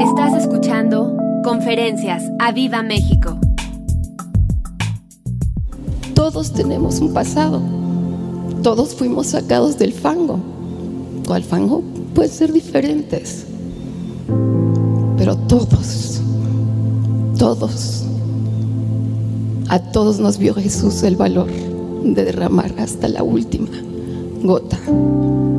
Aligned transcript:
Estás 0.00 0.34
escuchando 0.34 1.16
Conferencias 1.42 2.22
a 2.38 2.52
Viva 2.52 2.82
México. 2.82 3.38
Todos 6.14 6.52
tenemos 6.52 7.00
un 7.00 7.14
pasado. 7.14 7.62
Todos 8.62 8.94
fuimos 8.94 9.28
sacados 9.28 9.78
del 9.78 9.94
fango. 9.94 10.38
Al 11.30 11.42
fango 11.42 11.82
puede 12.14 12.28
ser 12.28 12.52
diferentes. 12.52 13.46
Pero 15.16 15.36
todos, 15.36 16.20
todos, 17.38 18.04
a 19.68 19.78
todos 19.78 20.18
nos 20.18 20.36
vio 20.36 20.54
Jesús 20.54 21.02
el 21.04 21.16
valor 21.16 21.48
de 22.04 22.24
derramar 22.24 22.72
hasta 22.78 23.08
la 23.08 23.22
última 23.22 23.70
gota 24.42 24.78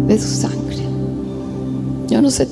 de 0.08 0.20
su 0.20 0.28
sangre. 0.28 0.78
Yo 2.08 2.22
no 2.22 2.30
sé 2.30 2.46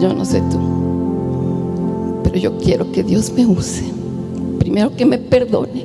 yo 0.00 0.14
no 0.14 0.24
sé 0.24 0.40
tú, 0.50 2.20
pero 2.22 2.36
yo 2.36 2.58
quiero 2.58 2.90
que 2.90 3.02
Dios 3.02 3.32
me 3.32 3.46
use. 3.46 3.84
Primero 4.58 4.94
que 4.96 5.04
me 5.04 5.18
perdone 5.18 5.84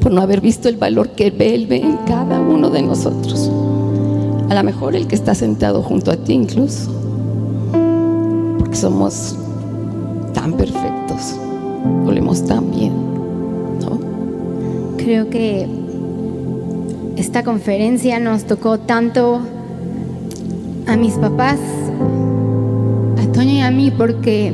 por 0.00 0.12
no 0.12 0.22
haber 0.22 0.40
visto 0.40 0.68
el 0.68 0.76
valor 0.76 1.10
que 1.10 1.26
Él 1.26 1.66
ve 1.66 1.76
en 1.76 1.98
cada 2.06 2.40
uno 2.40 2.70
de 2.70 2.82
nosotros. 2.82 3.50
A 4.48 4.54
lo 4.54 4.62
mejor 4.64 4.96
el 4.96 5.06
que 5.06 5.14
está 5.14 5.34
sentado 5.34 5.82
junto 5.82 6.10
a 6.10 6.16
ti 6.16 6.32
incluso, 6.32 6.90
porque 8.58 8.76
somos 8.76 9.36
tan 10.32 10.54
perfectos, 10.54 11.36
olemos 12.06 12.44
tan 12.44 12.70
bien, 12.70 12.92
¿no? 13.80 14.00
Creo 14.96 15.28
que 15.30 15.68
esta 17.16 17.44
conferencia 17.44 18.18
nos 18.18 18.44
tocó 18.44 18.78
tanto 18.78 19.40
a 20.86 20.96
mis 20.96 21.14
papás, 21.14 21.58
a 23.20 23.32
Toño 23.32 23.52
y 23.52 23.60
a 23.60 23.70
mí, 23.70 23.90
porque 23.90 24.52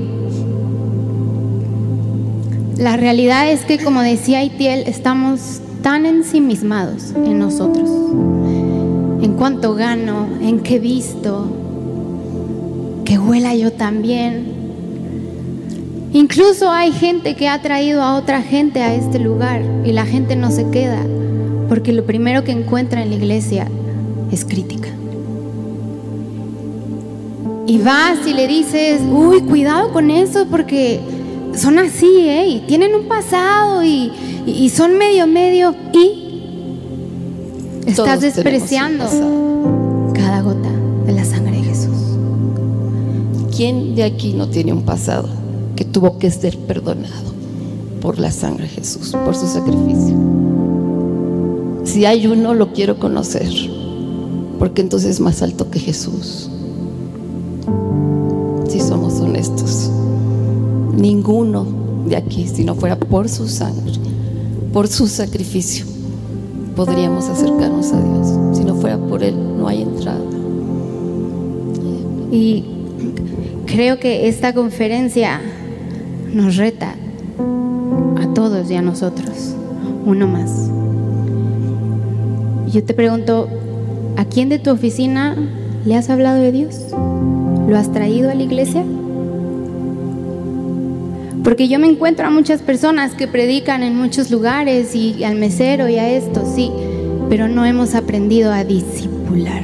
la 2.76 2.96
realidad 2.96 3.50
es 3.50 3.64
que, 3.64 3.78
como 3.78 4.02
decía 4.02 4.42
Itiel, 4.42 4.84
estamos 4.86 5.60
tan 5.82 6.06
ensimismados 6.06 7.12
en 7.14 7.38
nosotros, 7.38 7.88
en 9.22 9.34
cuanto 9.38 9.74
gano, 9.74 10.26
en 10.40 10.60
qué 10.60 10.78
visto, 10.78 11.46
que 13.04 13.18
huela 13.18 13.54
yo 13.54 13.72
también. 13.72 14.54
Incluso 16.12 16.70
hay 16.70 16.92
gente 16.92 17.36
que 17.36 17.48
ha 17.48 17.62
traído 17.62 18.02
a 18.02 18.16
otra 18.16 18.42
gente 18.42 18.82
a 18.82 18.94
este 18.94 19.18
lugar 19.18 19.62
y 19.84 19.92
la 19.92 20.06
gente 20.06 20.34
no 20.34 20.50
se 20.50 20.68
queda 20.70 21.04
porque 21.68 21.92
lo 21.92 22.04
primero 22.04 22.44
que 22.44 22.52
encuentra 22.52 23.02
en 23.02 23.10
la 23.10 23.16
iglesia 23.16 23.68
es 24.30 24.44
crítica. 24.44 24.88
Y 27.66 27.78
vas 27.78 28.18
y 28.26 28.32
le 28.32 28.46
dices, 28.46 29.00
uy, 29.12 29.40
cuidado 29.42 29.92
con 29.92 30.10
eso 30.10 30.46
porque 30.50 31.00
son 31.54 31.78
así, 31.78 32.06
¿eh? 32.28 32.46
Y 32.48 32.60
tienen 32.60 32.94
un 32.94 33.06
pasado 33.06 33.82
y, 33.82 34.12
y- 34.46 34.50
y 34.52 34.68
son 34.70 34.96
medio, 34.98 35.26
medio. 35.26 35.74
Y 35.92 37.90
estás 37.90 38.20
Todos 38.20 38.20
despreciando 38.20 39.04
cada 40.14 40.42
gota 40.42 40.70
de 41.06 41.12
la 41.12 41.24
sangre 41.24 41.56
de 41.56 41.62
Jesús. 41.64 41.96
¿Quién 43.56 43.94
de 43.94 44.04
aquí 44.04 44.32
no 44.34 44.48
tiene 44.48 44.72
un 44.72 44.82
pasado 44.82 45.28
que 45.74 45.84
tuvo 45.84 46.18
que 46.18 46.30
ser 46.30 46.56
perdonado 46.58 47.32
por 48.00 48.18
la 48.18 48.30
sangre 48.30 48.64
de 48.64 48.70
Jesús, 48.70 49.12
por 49.24 49.34
su 49.34 49.46
sacrificio? 49.48 50.16
Si 51.84 52.04
hay 52.04 52.26
uno, 52.26 52.54
lo 52.54 52.72
quiero 52.72 52.98
conocer, 52.98 53.48
porque 54.58 54.82
entonces 54.82 55.10
es 55.12 55.20
más 55.20 55.42
alto 55.42 55.70
que 55.70 55.78
Jesús. 55.80 56.50
Ninguno 60.96 61.66
de 62.06 62.16
aquí, 62.16 62.46
si 62.46 62.64
no 62.64 62.74
fuera 62.74 62.98
por 62.98 63.28
su 63.28 63.48
sangre, 63.48 63.92
por 64.72 64.88
su 64.88 65.06
sacrificio, 65.06 65.86
podríamos 66.74 67.28
acercarnos 67.28 67.92
a 67.92 68.00
Dios. 68.00 68.56
Si 68.56 68.64
no 68.64 68.74
fuera 68.76 68.98
por 68.98 69.22
Él, 69.22 69.34
no 69.58 69.68
hay 69.68 69.82
entrada. 69.82 70.20
Y 72.30 72.64
creo 73.66 73.98
que 73.98 74.28
esta 74.28 74.52
conferencia 74.52 75.40
nos 76.32 76.56
reta 76.56 76.94
a 78.20 78.34
todos 78.34 78.70
y 78.70 78.74
a 78.74 78.82
nosotros, 78.82 79.54
uno 80.04 80.26
más. 80.26 80.70
Yo 82.72 82.84
te 82.84 82.94
pregunto, 82.94 83.48
¿a 84.16 84.24
quién 84.24 84.48
de 84.48 84.58
tu 84.58 84.70
oficina 84.70 85.36
le 85.84 85.94
has 85.94 86.10
hablado 86.10 86.40
de 86.40 86.52
Dios? 86.52 86.80
¿Lo 87.68 87.76
has 87.76 87.90
traído 87.92 88.30
a 88.30 88.34
la 88.34 88.42
iglesia? 88.42 88.84
Porque 91.46 91.68
yo 91.68 91.78
me 91.78 91.86
encuentro 91.86 92.26
a 92.26 92.30
muchas 92.30 92.60
personas 92.60 93.14
que 93.14 93.28
predican 93.28 93.84
en 93.84 93.96
muchos 93.96 94.32
lugares 94.32 94.96
y 94.96 95.22
al 95.22 95.36
mesero 95.36 95.88
y 95.88 95.94
a 95.94 96.08
esto, 96.08 96.42
sí, 96.44 96.72
pero 97.28 97.46
no 97.46 97.64
hemos 97.64 97.94
aprendido 97.94 98.52
a 98.52 98.64
discipular. 98.64 99.62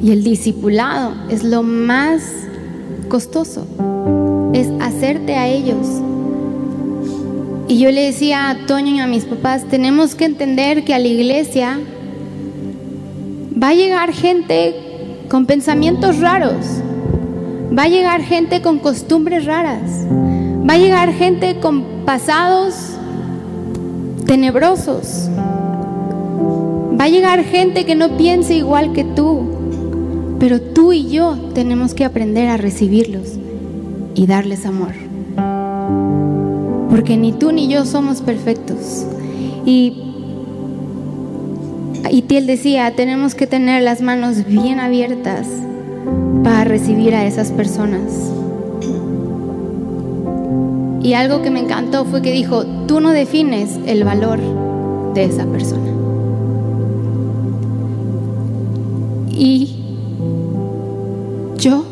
Y 0.00 0.12
el 0.12 0.22
discipulado 0.22 1.12
es 1.28 1.42
lo 1.42 1.64
más 1.64 2.22
costoso, 3.08 3.66
es 4.52 4.68
hacerte 4.78 5.34
a 5.34 5.48
ellos. 5.48 5.88
Y 7.66 7.80
yo 7.80 7.90
le 7.90 8.02
decía 8.02 8.50
a 8.50 8.64
Toño 8.64 8.94
y 8.94 9.00
a 9.00 9.08
mis 9.08 9.24
papás, 9.24 9.64
tenemos 9.64 10.14
que 10.14 10.26
entender 10.26 10.84
que 10.84 10.94
a 10.94 11.00
la 11.00 11.08
iglesia 11.08 11.80
va 13.60 13.70
a 13.70 13.74
llegar 13.74 14.12
gente 14.12 14.76
con 15.28 15.46
pensamientos 15.46 16.20
raros, 16.20 16.64
va 17.76 17.84
a 17.84 17.88
llegar 17.88 18.22
gente 18.22 18.62
con 18.62 18.78
costumbres 18.78 19.44
raras, 19.44 20.06
va 20.68 20.74
a 20.74 20.78
llegar 20.78 21.12
gente 21.12 21.58
con 21.60 21.84
pasados 22.06 22.74
tenebrosos, 24.26 25.28
va 26.98 27.04
a 27.04 27.08
llegar 27.08 27.44
gente 27.44 27.84
que 27.84 27.94
no 27.94 28.16
piense 28.16 28.54
igual 28.54 28.92
que 28.92 29.04
tú, 29.04 29.42
pero 30.38 30.60
tú 30.60 30.92
y 30.92 31.08
yo 31.08 31.36
tenemos 31.54 31.92
que 31.92 32.04
aprender 32.04 32.48
a 32.48 32.56
recibirlos 32.56 33.34
y 34.14 34.26
darles 34.26 34.64
amor. 34.64 34.94
Porque 36.88 37.16
ni 37.18 37.32
tú 37.32 37.52
ni 37.52 37.68
yo 37.68 37.84
somos 37.84 38.22
perfectos. 38.22 39.04
Y 39.66 40.02
Itiel 42.10 42.46
decía, 42.46 42.94
tenemos 42.96 43.34
que 43.34 43.46
tener 43.46 43.82
las 43.82 44.00
manos 44.00 44.46
bien 44.46 44.80
abiertas 44.80 45.46
para 46.46 46.62
recibir 46.62 47.12
a 47.12 47.26
esas 47.26 47.50
personas. 47.50 48.30
Y 51.02 51.12
algo 51.14 51.42
que 51.42 51.50
me 51.50 51.58
encantó 51.58 52.04
fue 52.04 52.22
que 52.22 52.30
dijo, 52.30 52.64
tú 52.86 53.00
no 53.00 53.10
defines 53.10 53.80
el 53.84 54.04
valor 54.04 54.38
de 55.12 55.24
esa 55.24 55.44
persona. 55.46 55.90
Y 59.32 59.74
yo, 61.58 61.82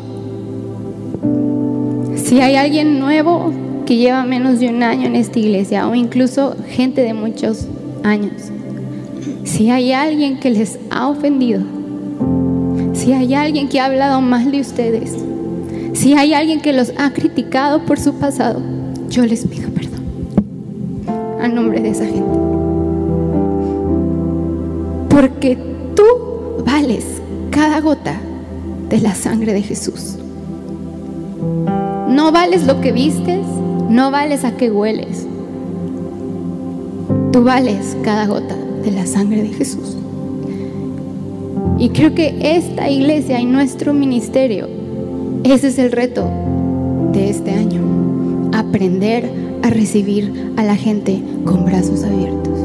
si 2.15 2.39
hay 2.39 2.55
alguien 2.55 2.97
nuevo 2.97 3.51
que 3.85 3.97
lleva 3.97 4.23
menos 4.23 4.61
de 4.61 4.69
un 4.69 4.83
año 4.83 5.07
en 5.07 5.17
esta 5.17 5.37
iglesia 5.37 5.85
o 5.85 5.95
incluso 5.95 6.55
gente 6.69 7.01
de 7.01 7.13
muchos 7.13 7.67
años, 8.03 8.31
si 9.43 9.69
hay 9.69 9.91
alguien 9.91 10.39
que 10.39 10.49
les 10.49 10.79
ha 10.91 11.09
ofendido, 11.09 11.74
si 13.05 13.13
hay 13.13 13.35
alguien 13.35 13.69
que 13.69 13.79
ha 13.79 13.85
hablado 13.85 14.19
mal 14.19 14.49
de 14.49 14.61
ustedes, 14.61 15.15
si 15.93 16.15
hay 16.15 16.33
alguien 16.33 16.59
que 16.59 16.73
los 16.73 16.91
ha 16.97 17.11
criticado 17.13 17.85
por 17.85 17.99
su 17.99 18.15
pasado, 18.15 18.59
yo 19.11 19.23
les 19.27 19.45
pido 19.45 19.69
perdón 19.69 20.01
a 21.39 21.47
nombre 21.47 21.81
de 21.81 21.89
esa 21.89 22.05
gente. 22.05 22.39
Porque 25.07 25.55
tú 25.95 26.03
vales 26.65 27.05
cada 27.51 27.79
gota 27.79 28.19
de 28.89 28.99
la 28.99 29.13
sangre 29.13 29.53
de 29.53 29.61
Jesús. 29.61 30.15
No 32.09 32.31
vales 32.31 32.65
lo 32.65 32.81
que 32.81 32.91
vistes, 32.91 33.45
no 33.87 34.09
vales 34.09 34.43
a 34.43 34.57
qué 34.57 34.71
hueles. 34.71 35.27
Tú 37.31 37.43
vales 37.43 37.95
cada 38.03 38.25
gota 38.25 38.55
de 38.83 38.89
la 38.89 39.05
sangre 39.05 39.43
de 39.43 39.49
Jesús. 39.49 39.94
Y 41.77 41.89
creo 41.89 42.15
que 42.15 42.35
esta 42.41 42.89
iglesia 42.89 43.39
y 43.39 43.45
nuestro 43.45 43.93
ministerio, 43.93 44.69
ese 45.43 45.67
es 45.67 45.77
el 45.77 45.91
reto 45.91 46.29
de 47.11 47.29
este 47.29 47.51
año. 47.51 47.81
Aprender 48.53 49.29
a 49.61 49.69
recibir 49.69 50.53
a 50.55 50.63
la 50.63 50.75
gente 50.75 51.21
con 51.43 51.65
brazos 51.65 52.03
abiertos. 52.03 52.59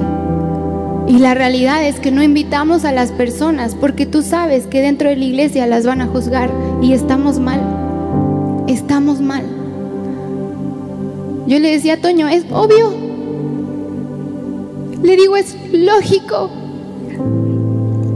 Y 1.09 1.19
la 1.19 1.35
realidad 1.35 1.85
es 1.85 1.99
que 1.99 2.13
no 2.13 2.23
invitamos 2.23 2.85
a 2.85 2.93
las 2.93 3.11
personas 3.11 3.75
porque 3.75 4.07
tú 4.07 4.23
sabes 4.23 4.69
que 4.69 4.81
dentro 4.81 5.09
de 5.09 5.17
la 5.17 5.25
iglesia 5.25 5.67
las 5.67 5.85
van 5.85 6.03
a 6.03 6.07
juzgar 6.07 6.53
y 6.81 6.93
estamos 6.93 7.41
mal. 7.41 7.61
Estamos 8.69 9.21
mal. 9.21 9.43
Yo 11.49 11.59
le 11.59 11.73
decía 11.73 11.95
a 11.95 11.97
Toño, 11.97 12.29
es 12.29 12.45
obvio. 12.53 12.95
Le 15.03 15.17
digo, 15.17 15.37
es 15.37 15.57
lógico. 15.73 16.60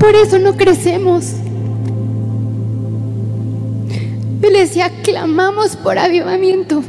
Por 0.04 0.16
eso 0.16 0.38
no 0.38 0.54
crecemos. 0.54 1.32
Yo 4.42 4.50
le 4.50 4.58
decía, 4.58 4.90
clamamos 5.02 5.76
por 5.76 5.98
avivamiento, 5.98 6.82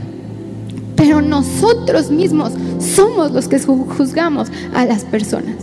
pero 0.97 1.21
nosotros 1.21 2.12
mismos 2.12 2.51
somos 2.79 3.31
los 3.31 3.47
que 3.47 3.57
juzgamos 3.57 4.50
a 4.73 4.83
las 4.83 5.06
personas. 5.06 5.56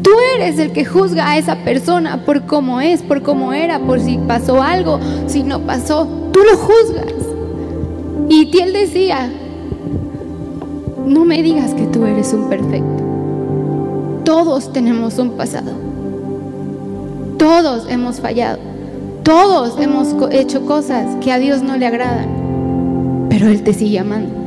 Tú 0.00 0.12
eres 0.36 0.58
el 0.58 0.72
que 0.72 0.86
juzga 0.86 1.32
a 1.32 1.36
esa 1.36 1.64
persona 1.64 2.24
por 2.24 2.46
cómo 2.46 2.80
es, 2.80 3.02
por 3.02 3.20
cómo 3.20 3.52
era, 3.52 3.78
por 3.80 4.00
si 4.00 4.16
pasó 4.16 4.62
algo, 4.62 4.98
si 5.26 5.42
no 5.42 5.60
pasó. 5.66 6.08
Tú 6.32 6.40
lo 6.50 6.56
juzgas. 6.56 7.12
Y 8.30 8.58
él 8.58 8.72
decía, 8.72 9.30
no 11.04 11.26
me 11.26 11.42
digas 11.42 11.74
que 11.74 11.86
tú 11.88 12.06
eres 12.06 12.32
un 12.32 12.48
perfecto. 12.48 14.22
Todos 14.24 14.72
tenemos 14.72 15.18
un 15.18 15.32
pasado. 15.32 15.83
Todos 17.38 17.86
hemos 17.88 18.20
fallado. 18.20 18.58
Todos 19.22 19.80
hemos 19.80 20.14
hecho 20.32 20.66
cosas 20.66 21.16
que 21.22 21.32
a 21.32 21.38
Dios 21.38 21.62
no 21.62 21.76
le 21.76 21.86
agradan. 21.86 23.26
Pero 23.30 23.48
Él 23.48 23.62
te 23.62 23.72
sigue 23.72 23.98
amando. 23.98 24.44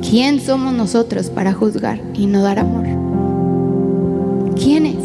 ¿Quién 0.00 0.40
somos 0.40 0.72
nosotros 0.72 1.30
para 1.30 1.52
juzgar 1.52 2.00
y 2.14 2.26
no 2.26 2.42
dar 2.42 2.58
amor? 2.58 2.84
¿Quiénes? 4.54 4.98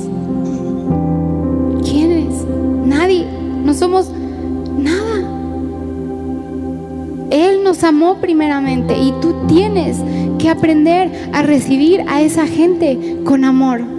¿Quiénes? 1.84 2.46
Nadie. 2.86 3.26
No 3.64 3.74
somos 3.74 4.10
nada. 4.78 5.24
Él 7.32 7.64
nos 7.64 7.84
amó 7.84 8.16
primeramente 8.16 8.98
y 8.98 9.14
tú 9.22 9.36
tienes 9.48 9.98
que 10.38 10.50
aprender 10.50 11.30
a 11.34 11.42
recibir 11.42 12.04
a 12.08 12.22
esa 12.22 12.46
gente 12.46 13.20
con 13.26 13.46
amor. 13.46 13.95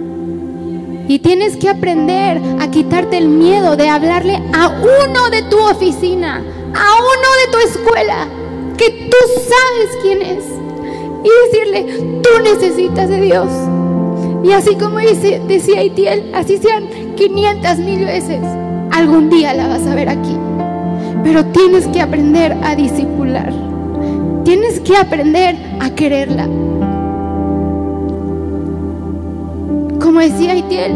Y 1.07 1.19
tienes 1.19 1.55
que 1.55 1.69
aprender 1.69 2.41
a 2.59 2.69
quitarte 2.69 3.17
el 3.17 3.29
miedo 3.29 3.77
de 3.77 3.87
hablarle 3.87 4.41
a 4.53 4.67
uno 4.67 5.29
de 5.29 5.41
tu 5.43 5.57
oficina, 5.57 6.35
a 6.35 6.87
uno 6.99 7.29
de 7.45 7.51
tu 7.51 7.57
escuela, 7.59 8.27
que 8.77 9.09
tú 9.09 9.17
sabes 9.35 9.97
quién 10.01 10.21
es. 10.21 10.43
Y 11.23 11.29
decirle, 11.45 12.21
tú 12.21 12.29
necesitas 12.43 13.09
de 13.09 13.21
Dios. 13.21 13.47
Y 14.43 14.51
así 14.51 14.75
como 14.75 14.99
decía 14.99 15.83
Itiel, 15.83 16.31
así 16.35 16.57
sean 16.57 16.87
500 17.15 17.77
mil 17.79 18.05
veces, 18.05 18.39
algún 18.91 19.29
día 19.29 19.53
la 19.53 19.67
vas 19.67 19.85
a 19.87 19.95
ver 19.95 20.09
aquí. 20.09 20.37
Pero 21.23 21.45
tienes 21.45 21.87
que 21.87 22.01
aprender 22.01 22.55
a 22.63 22.75
disipular. 22.75 23.53
Tienes 24.43 24.79
que 24.81 24.95
aprender 24.95 25.55
a 25.79 25.89
quererla. 25.89 26.47
Decía 30.17 30.55
Itiel, 30.55 30.93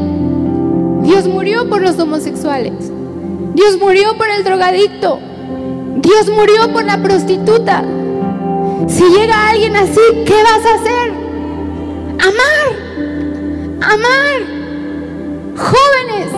Dios 1.04 1.28
murió 1.28 1.70
por 1.70 1.82
los 1.82 1.98
homosexuales. 2.00 2.74
Dios 3.54 3.78
murió 3.80 4.18
por 4.18 4.30
el 4.30 4.44
drogadicto. 4.44 5.20
Dios 5.98 6.30
murió 6.36 6.74
por 6.74 6.84
la 6.84 7.02
prostituta. 7.02 7.84
Si 8.88 9.04
llega 9.04 9.50
alguien 9.50 9.76
así, 9.76 10.02
¿qué 10.26 10.36
vas 10.44 10.66
a 10.66 10.76
hacer? 10.76 11.12
Amar. 12.20 12.68
Amar. 13.94 14.42
Jóvenes, 15.56 16.32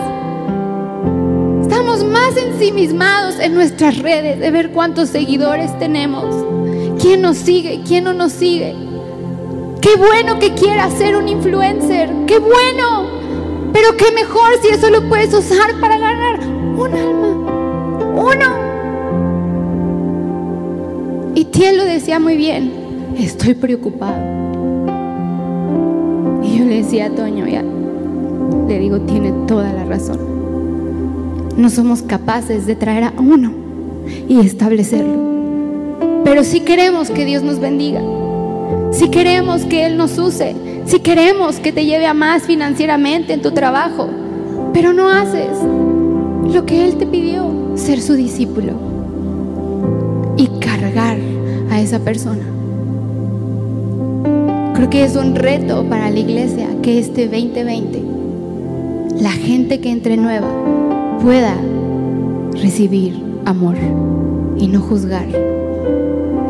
estamos 1.62 2.04
más 2.04 2.36
ensimismados 2.36 3.38
en 3.40 3.54
nuestras 3.54 3.98
redes 3.98 4.38
de 4.38 4.50
ver 4.50 4.70
cuántos 4.70 5.08
seguidores 5.08 5.76
tenemos, 5.78 6.34
quién 7.00 7.22
nos 7.22 7.38
sigue, 7.38 7.82
quién 7.86 8.04
no 8.04 8.12
nos 8.12 8.32
sigue. 8.32 8.83
Qué 9.84 9.96
bueno 9.96 10.38
que 10.38 10.54
quiera 10.54 10.88
ser 10.88 11.14
un 11.14 11.28
influencer, 11.28 12.08
qué 12.26 12.38
bueno. 12.38 13.04
Pero 13.70 13.94
qué 13.98 14.06
mejor 14.14 14.52
si 14.62 14.68
eso 14.68 14.88
lo 14.88 15.06
puedes 15.10 15.34
usar 15.34 15.78
para 15.78 15.98
ganar 15.98 16.40
un 16.40 16.94
alma, 16.94 17.28
uno. 18.16 18.46
Y 21.34 21.44
Tiel 21.44 21.76
lo 21.76 21.84
decía 21.84 22.18
muy 22.18 22.38
bien, 22.38 22.72
estoy 23.18 23.52
preocupado. 23.52 24.16
Y 26.42 26.56
yo 26.58 26.64
le 26.64 26.76
decía 26.76 27.08
a 27.08 27.10
Toño, 27.10 27.46
ya, 27.46 27.62
le 28.66 28.78
digo, 28.78 29.00
tiene 29.02 29.34
toda 29.46 29.70
la 29.70 29.84
razón. 29.84 30.18
No 31.58 31.68
somos 31.68 32.00
capaces 32.00 32.64
de 32.64 32.74
traer 32.74 33.04
a 33.04 33.12
uno 33.18 33.52
y 34.30 34.40
establecerlo. 34.40 35.18
Pero 36.24 36.42
si 36.42 36.60
queremos 36.60 37.10
que 37.10 37.26
Dios 37.26 37.42
nos 37.42 37.58
bendiga 37.58 38.00
si 38.94 39.08
queremos 39.08 39.64
que 39.64 39.86
Él 39.86 39.96
nos 39.96 40.18
use, 40.18 40.54
si 40.86 41.00
queremos 41.00 41.56
que 41.56 41.72
te 41.72 41.84
lleve 41.84 42.06
a 42.06 42.14
más 42.14 42.44
financieramente 42.44 43.32
en 43.32 43.42
tu 43.42 43.50
trabajo, 43.50 44.08
pero 44.72 44.92
no 44.92 45.08
haces 45.08 45.50
lo 46.52 46.64
que 46.64 46.84
Él 46.84 46.96
te 46.96 47.06
pidió, 47.06 47.72
ser 47.74 48.00
su 48.00 48.14
discípulo 48.14 48.72
y 50.36 50.46
cargar 50.60 51.18
a 51.70 51.80
esa 51.80 51.98
persona. 51.98 52.44
Creo 54.74 54.90
que 54.90 55.04
es 55.04 55.16
un 55.16 55.34
reto 55.34 55.84
para 55.88 56.10
la 56.10 56.18
iglesia 56.18 56.68
que 56.82 56.98
este 56.98 57.26
2020, 57.26 58.02
la 59.20 59.32
gente 59.32 59.80
que 59.80 59.90
entre 59.90 60.16
nueva, 60.16 60.48
pueda 61.20 61.56
recibir 62.62 63.20
amor 63.44 63.76
y 64.58 64.68
no 64.68 64.80
juzgar. 64.80 65.26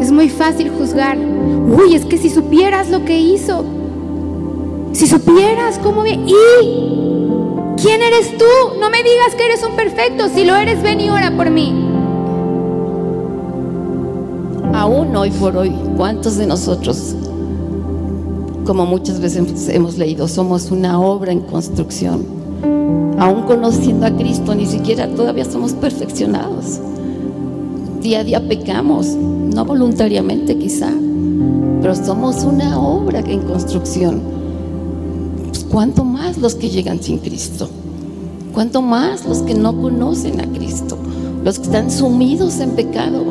Es 0.05 0.13
muy 0.13 0.29
fácil 0.29 0.69
juzgar. 0.69 1.17
Uy, 1.17 1.95
es 1.95 2.05
que 2.05 2.19
si 2.19 2.29
supieras 2.29 2.91
lo 2.91 3.07
que 3.07 3.19
hizo, 3.19 3.65
si 4.93 5.07
supieras 5.07 5.79
cómo. 5.79 6.05
¿Y 6.07 6.15
quién 7.83 8.03
eres 8.03 8.37
tú? 8.37 8.79
No 8.79 8.91
me 8.91 8.99
digas 8.99 9.35
que 9.35 9.47
eres 9.47 9.65
un 9.65 9.75
perfecto. 9.77 10.29
Si 10.29 10.45
lo 10.45 10.57
eres, 10.57 10.83
ven 10.83 11.01
y 11.01 11.09
ora 11.09 11.35
por 11.35 11.49
mí. 11.49 11.73
Aún 14.75 15.17
hoy 15.17 15.31
por 15.31 15.57
hoy, 15.57 15.73
¿cuántos 15.97 16.37
de 16.37 16.49
nosotros, 16.49 17.17
como 18.67 18.85
muchas 18.85 19.21
veces 19.21 19.71
hemos 19.71 19.97
leído, 19.97 20.29
somos 20.29 20.71
una 20.71 21.01
obra 21.01 21.33
en 21.33 21.41
construcción? 21.41 22.27
Aún 23.19 23.45
conociendo 23.45 24.05
a 24.05 24.11
Cristo, 24.11 24.55
ni 24.55 24.67
siquiera 24.67 25.09
todavía 25.09 25.47
somos 25.47 25.73
perfeccionados. 25.73 26.79
Día 28.05 28.21
a 28.21 28.25
día 28.25 28.47
pecamos, 28.47 29.07
no 29.07 29.65
voluntariamente 29.65 30.59
quizá, 30.59 30.93
pero 31.81 31.97
somos 31.97 32.45
una 32.45 32.79
obra 32.79 33.21
en 33.21 33.41
construcción. 33.41 34.21
Pues, 35.49 35.65
¿Cuánto 35.65 36.05
más 36.05 36.37
los 36.37 36.55
que 36.55 36.69
llegan 36.69 37.03
sin 37.03 37.17
Cristo? 37.17 37.67
¿Cuánto 38.53 38.83
más 38.83 39.25
los 39.25 39.39
que 39.39 39.55
no 39.55 39.81
conocen 39.81 40.39
a 40.39 40.45
Cristo? 40.53 40.99
Los 41.45 41.59
que 41.59 41.65
están 41.65 41.91
sumidos 41.91 42.61
en 42.61 42.73
pecado. 42.73 43.25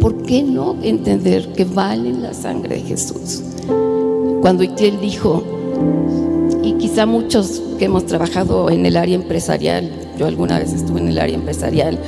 ¿Por 0.00 0.18
qué 0.24 0.42
no 0.42 0.76
entender 0.82 1.54
que 1.54 1.64
vale 1.64 2.12
la 2.12 2.34
sangre 2.34 2.74
de 2.76 2.82
Jesús? 2.82 3.40
Cuando 4.42 4.64
Itiel 4.64 5.00
dijo, 5.00 5.42
y 6.62 6.74
quizá 6.74 7.06
muchos 7.06 7.62
que 7.78 7.86
hemos 7.86 8.06
trabajado 8.06 8.70
en 8.70 8.86
el 8.86 8.96
área 8.96 9.16
empresarial, 9.16 9.90
yo 10.18 10.26
alguna 10.26 10.58
vez 10.58 10.72
estuve 10.72 11.00
en 11.00 11.08
el 11.08 11.18
área 11.18 11.34
empresarial, 11.34 11.98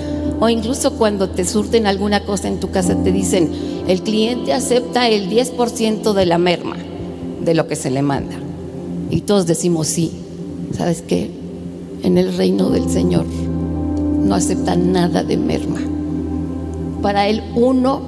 o 0.40 0.48
incluso 0.48 0.94
cuando 0.94 1.30
te 1.30 1.44
surten 1.44 1.86
alguna 1.86 2.24
cosa 2.24 2.48
en 2.48 2.60
tu 2.60 2.70
casa, 2.70 2.96
te 3.02 3.12
dicen, 3.12 3.50
el 3.88 4.02
cliente 4.02 4.52
acepta 4.52 5.08
el 5.08 5.28
10% 5.30 6.12
de 6.12 6.26
la 6.26 6.38
merma 6.38 6.76
de 7.44 7.54
lo 7.54 7.66
que 7.66 7.76
se 7.76 7.90
le 7.90 8.02
manda. 8.02 8.36
Y 9.10 9.22
todos 9.22 9.46
decimos 9.46 9.86
sí. 9.86 10.12
¿Sabes 10.76 11.02
qué? 11.02 11.30
En 12.02 12.18
el 12.18 12.36
reino 12.36 12.70
del 12.70 12.88
Señor 12.88 13.26
no 13.26 14.34
acepta 14.34 14.74
nada 14.76 15.22
de 15.22 15.36
merma. 15.36 15.80
Para 17.00 17.28
él 17.28 17.42
uno 17.54 18.00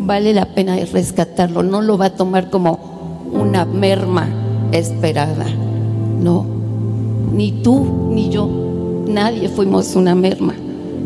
vale 0.00 0.32
la 0.32 0.54
pena 0.54 0.76
rescatarlo, 0.76 1.62
no 1.62 1.82
lo 1.82 1.98
va 1.98 2.06
a 2.06 2.16
tomar 2.16 2.50
como 2.50 3.28
una 3.32 3.64
merma 3.64 4.28
esperada. 4.72 5.46
No, 6.20 6.44
ni 7.34 7.52
tú 7.62 8.10
ni 8.10 8.28
yo, 8.30 8.48
nadie 9.06 9.48
fuimos 9.48 9.94
una 9.96 10.14
merma 10.14 10.54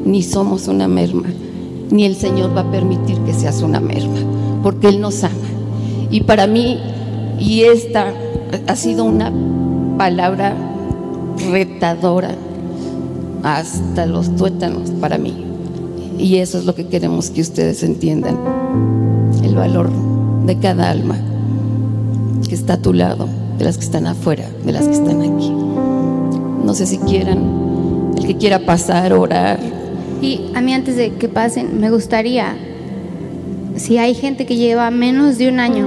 ni 0.04 0.22
somos 0.22 0.68
una 0.68 0.88
merma, 0.88 1.28
ni 1.90 2.04
el 2.04 2.16
Señor 2.16 2.56
va 2.56 2.62
a 2.62 2.70
permitir 2.70 3.18
que 3.18 3.32
seas 3.32 3.62
una 3.62 3.80
merma, 3.80 4.18
porque 4.62 4.88
Él 4.88 5.00
nos 5.00 5.22
ama. 5.24 5.34
Y 6.10 6.22
para 6.22 6.46
mí, 6.46 6.78
y 7.38 7.62
esta 7.62 8.12
ha 8.66 8.76
sido 8.76 9.04
una 9.04 9.32
palabra 9.98 10.54
retadora 11.50 12.34
hasta 13.42 14.06
los 14.06 14.34
tuétanos 14.36 14.90
para 15.00 15.18
mí. 15.18 15.34
Y 16.18 16.36
eso 16.36 16.58
es 16.58 16.66
lo 16.66 16.74
que 16.74 16.86
queremos 16.86 17.30
que 17.30 17.40
ustedes 17.40 17.82
entiendan, 17.82 18.38
el 19.42 19.54
valor 19.54 19.90
de 20.46 20.58
cada 20.58 20.90
alma 20.90 21.16
que 22.48 22.54
está 22.54 22.74
a 22.74 22.82
tu 22.82 22.92
lado, 22.92 23.28
de 23.62 23.66
las 23.66 23.78
que 23.78 23.84
están 23.84 24.08
afuera, 24.08 24.50
de 24.64 24.72
las 24.72 24.88
que 24.88 24.94
están 24.94 25.22
aquí. 25.22 25.52
No 26.64 26.74
sé 26.74 26.84
si 26.84 26.98
quieran, 26.98 28.12
el 28.18 28.26
que 28.26 28.36
quiera 28.36 28.66
pasar, 28.66 29.12
orar, 29.12 29.60
y 30.20 30.40
a 30.54 30.60
mí 30.60 30.72
antes 30.72 30.96
de 30.96 31.14
que 31.14 31.28
pasen, 31.28 31.80
me 31.80 31.90
gustaría, 31.90 32.56
si 33.76 33.98
hay 33.98 34.14
gente 34.14 34.46
que 34.46 34.56
lleva 34.56 34.90
menos 34.90 35.38
de 35.38 35.48
un 35.48 35.60
año 35.60 35.86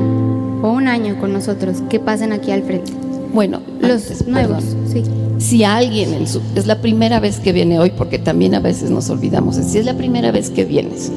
o 0.61 0.71
un 0.71 0.87
año 0.87 1.19
con 1.19 1.33
nosotros, 1.33 1.83
que 1.89 1.99
pasen 1.99 2.31
aquí 2.31 2.51
al 2.51 2.63
frente. 2.63 2.93
Bueno, 3.33 3.59
los 3.81 4.25
nuevos, 4.25 4.63
sí. 4.91 5.03
Si 5.37 5.65
alguien 5.65 6.13
en 6.13 6.27
su, 6.27 6.41
es 6.55 6.65
la 6.65 6.79
primera 6.79 7.19
vez 7.19 7.41
que 7.41 7.51
viene 7.51 7.77
hoy, 7.77 7.91
porque 7.97 8.19
también 8.19 8.55
a 8.55 8.61
veces 8.61 8.89
nos 8.89 9.09
olvidamos, 9.09 9.57
si 9.57 9.79
es 9.79 9.85
la 9.85 9.95
primera 9.95 10.31
vez 10.31 10.49
que 10.49 10.63
vienes, 10.63 11.11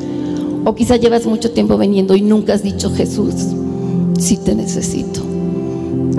o 0.65 0.75
quizá 0.75 0.97
llevas 0.97 1.25
mucho 1.25 1.53
tiempo 1.53 1.79
viniendo 1.79 2.17
y 2.17 2.23
nunca 2.23 2.55
has 2.55 2.65
dicho 2.65 2.93
Jesús, 2.93 3.35
sí 4.19 4.37
te 4.37 4.57
necesito, 4.57 5.23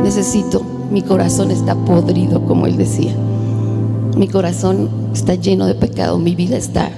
necesito, 0.03 0.61
mi 0.91 1.01
corazón 1.01 1.51
está 1.51 1.75
podrido, 1.75 2.45
como 2.45 2.65
él 2.65 2.77
decía, 2.77 3.13
mi 4.17 4.27
corazón 4.27 4.89
está 5.13 5.35
lleno 5.35 5.65
de 5.65 5.75
pecado, 5.75 6.17
mi 6.17 6.35
vida 6.35 6.57
está 6.57 6.91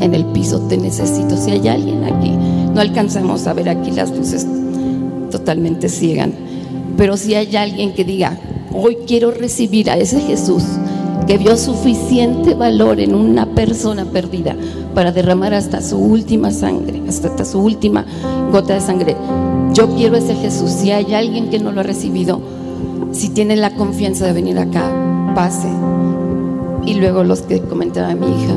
en 0.00 0.14
el 0.14 0.24
piso, 0.26 0.60
te 0.68 0.76
necesito. 0.76 1.36
Si 1.36 1.50
hay 1.50 1.68
alguien 1.68 2.04
aquí, 2.04 2.30
no 2.30 2.80
alcanzamos 2.80 3.46
a 3.46 3.52
ver 3.52 3.68
aquí 3.68 3.90
las 3.90 4.10
luces 4.10 4.46
totalmente 5.30 5.88
ciegan, 5.88 6.32
pero 6.96 7.16
si 7.16 7.34
hay 7.34 7.56
alguien 7.56 7.94
que 7.94 8.04
diga, 8.04 8.38
hoy 8.72 8.98
quiero 9.06 9.30
recibir 9.30 9.90
a 9.90 9.96
ese 9.96 10.20
Jesús 10.20 10.62
que 11.26 11.38
vio 11.38 11.56
suficiente 11.56 12.54
valor 12.54 13.00
en 13.00 13.14
una 13.14 13.46
persona 13.46 14.04
perdida 14.04 14.54
para 14.94 15.12
derramar 15.12 15.54
hasta 15.54 15.80
su 15.80 15.98
última 15.98 16.50
sangre, 16.50 17.02
hasta, 17.08 17.44
su 17.44 17.60
última 17.60 18.04
gota 18.52 18.74
de 18.74 18.80
sangre. 18.80 19.16
Yo 19.74 19.88
quiero 19.96 20.16
ese 20.16 20.34
Jesús. 20.36 20.70
Si 20.70 20.92
hay 20.92 21.14
alguien 21.14 21.50
que 21.50 21.58
no 21.58 21.72
lo 21.72 21.80
ha 21.80 21.84
recibido, 21.84 22.40
si 23.12 23.28
tiene 23.28 23.56
la 23.56 23.74
confianza 23.74 24.24
de 24.24 24.32
venir 24.32 24.58
acá, 24.58 24.90
pase. 25.34 25.68
Y 26.86 26.94
luego 26.94 27.24
los 27.24 27.42
que 27.42 27.60
comentaba 27.60 28.14
mi 28.14 28.26
hija, 28.26 28.54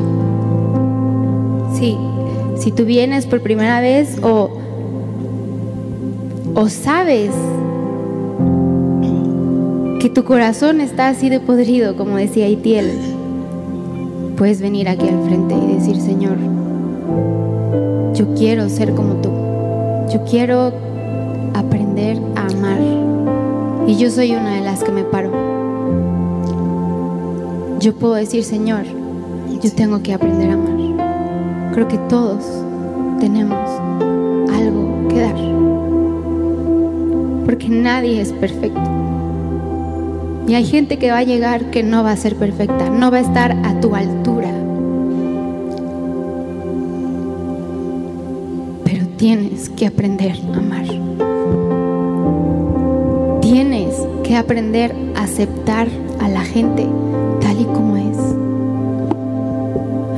Sí, 1.74 1.96
si 2.56 2.72
tú 2.72 2.84
vienes 2.84 3.26
por 3.26 3.40
primera 3.40 3.80
vez 3.80 4.18
o, 4.22 4.50
o 6.54 6.68
sabes 6.68 7.30
que 10.00 10.08
tu 10.08 10.24
corazón 10.24 10.80
está 10.80 11.08
así 11.08 11.28
de 11.28 11.38
podrido, 11.38 11.96
como 11.96 12.16
decía 12.16 12.48
Itiel, 12.48 12.90
puedes 14.36 14.60
venir 14.60 14.88
aquí 14.88 15.08
al 15.08 15.22
frente 15.24 15.54
y 15.54 15.74
decir, 15.74 16.00
Señor, 16.00 16.36
yo 18.14 18.34
quiero 18.34 18.68
ser 18.68 18.94
como 18.94 19.14
tú, 19.16 19.30
yo 20.12 20.24
quiero 20.28 20.72
aprender 21.60 22.20
a 22.36 22.46
amar. 22.46 22.80
Y 23.86 23.96
yo 23.96 24.10
soy 24.10 24.32
una 24.32 24.54
de 24.54 24.60
las 24.60 24.82
que 24.82 24.92
me 24.92 25.04
paro. 25.04 25.30
Yo 27.80 27.94
puedo 27.94 28.14
decir, 28.14 28.44
Señor, 28.44 28.84
yo 29.62 29.72
tengo 29.72 30.02
que 30.02 30.12
aprender 30.12 30.50
a 30.50 30.54
amar. 30.54 31.72
Creo 31.72 31.88
que 31.88 31.98
todos 31.98 32.44
tenemos 33.20 33.68
algo 34.52 35.08
que 35.08 35.20
dar. 35.20 35.36
Porque 37.44 37.68
nadie 37.68 38.20
es 38.20 38.32
perfecto. 38.32 38.80
Y 40.48 40.54
hay 40.54 40.64
gente 40.64 40.98
que 40.98 41.10
va 41.10 41.18
a 41.18 41.24
llegar 41.24 41.70
que 41.70 41.82
no 41.82 42.02
va 42.02 42.12
a 42.12 42.16
ser 42.16 42.34
perfecta, 42.34 42.88
no 42.88 43.10
va 43.10 43.18
a 43.18 43.20
estar 43.20 43.52
a 43.64 43.80
tu 43.80 43.94
altura. 43.94 44.50
Pero 48.84 49.06
tienes 49.18 49.68
que 49.68 49.86
aprender 49.86 50.36
a 50.54 50.56
amar. 50.56 51.27
Que 54.28 54.36
aprender 54.36 54.94
a 55.16 55.22
aceptar 55.22 55.88
a 56.20 56.28
la 56.28 56.42
gente 56.42 56.86
tal 57.40 57.58
y 57.58 57.64
como 57.64 57.96
es 57.96 58.18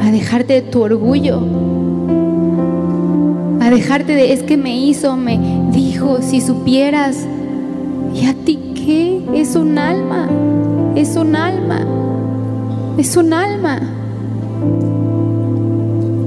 a 0.04 0.10
dejarte 0.10 0.54
de 0.54 0.62
tu 0.62 0.82
orgullo, 0.82 1.40
a 3.60 3.70
dejarte 3.70 4.16
de 4.16 4.32
es 4.32 4.42
que 4.42 4.56
me 4.56 4.76
hizo, 4.76 5.16
me 5.16 5.38
dijo, 5.70 6.22
si 6.22 6.40
supieras, 6.40 7.18
¿y 8.12 8.26
a 8.26 8.34
ti 8.34 8.58
qué? 8.74 9.22
Es 9.32 9.54
un 9.54 9.78
alma, 9.78 10.28
es 10.96 11.14
un 11.14 11.36
alma, 11.36 11.86
es 12.98 13.16
un 13.16 13.32
alma. 13.32 13.78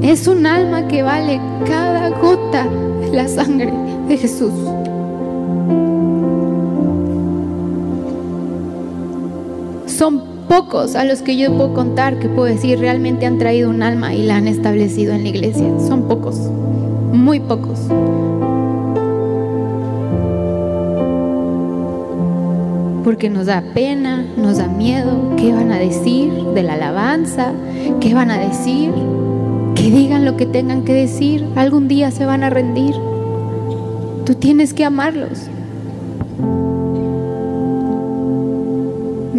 Es 0.02 0.28
un 0.28 0.46
alma 0.46 0.88
que 0.88 1.04
vale 1.04 1.42
cada 1.66 2.10
gota 2.12 2.66
de 3.02 3.10
la 3.14 3.28
sangre 3.28 3.74
de 4.08 4.18
Jesús. 4.18 4.54
Son 9.98 10.24
pocos 10.50 10.96
a 10.96 11.06
los 11.06 11.22
que 11.22 11.38
yo 11.38 11.56
puedo 11.56 11.74
contar, 11.76 12.18
que 12.18 12.28
puedo 12.28 12.46
decir, 12.46 12.80
realmente 12.80 13.28
han 13.28 13.38
traído 13.38 13.70
un 13.70 13.84
alma 13.84 14.16
y 14.16 14.24
la 14.24 14.38
han 14.38 14.48
establecido 14.48 15.14
en 15.14 15.22
la 15.22 15.30
iglesia. 15.30 15.68
Son 15.88 16.08
pocos, 16.08 16.36
muy 17.12 17.40
pocos. 17.40 17.80
Porque 23.04 23.30
nos 23.30 23.46
da 23.46 23.64
pena, 23.76 24.26
nos 24.36 24.58
da 24.58 24.68
miedo, 24.68 25.36
¿qué 25.38 25.54
van 25.54 25.72
a 25.72 25.78
decir 25.78 26.34
de 26.56 26.64
la 26.64 26.74
alabanza? 26.74 27.52
¿Qué 28.02 28.16
van 28.16 28.32
a 28.32 28.40
decir? 28.40 28.92
Que 29.76 29.92
digan 29.92 30.26
lo 30.26 30.38
que 30.38 30.48
tengan 30.48 30.86
que 30.86 30.94
decir, 30.94 31.46
algún 31.56 31.88
día 31.88 32.10
se 32.10 32.26
van 32.26 32.44
a 32.44 32.50
rendir. 32.50 32.96
Tú 34.26 34.34
tienes 34.34 34.74
que 34.74 34.86
amarlos. 34.86 35.50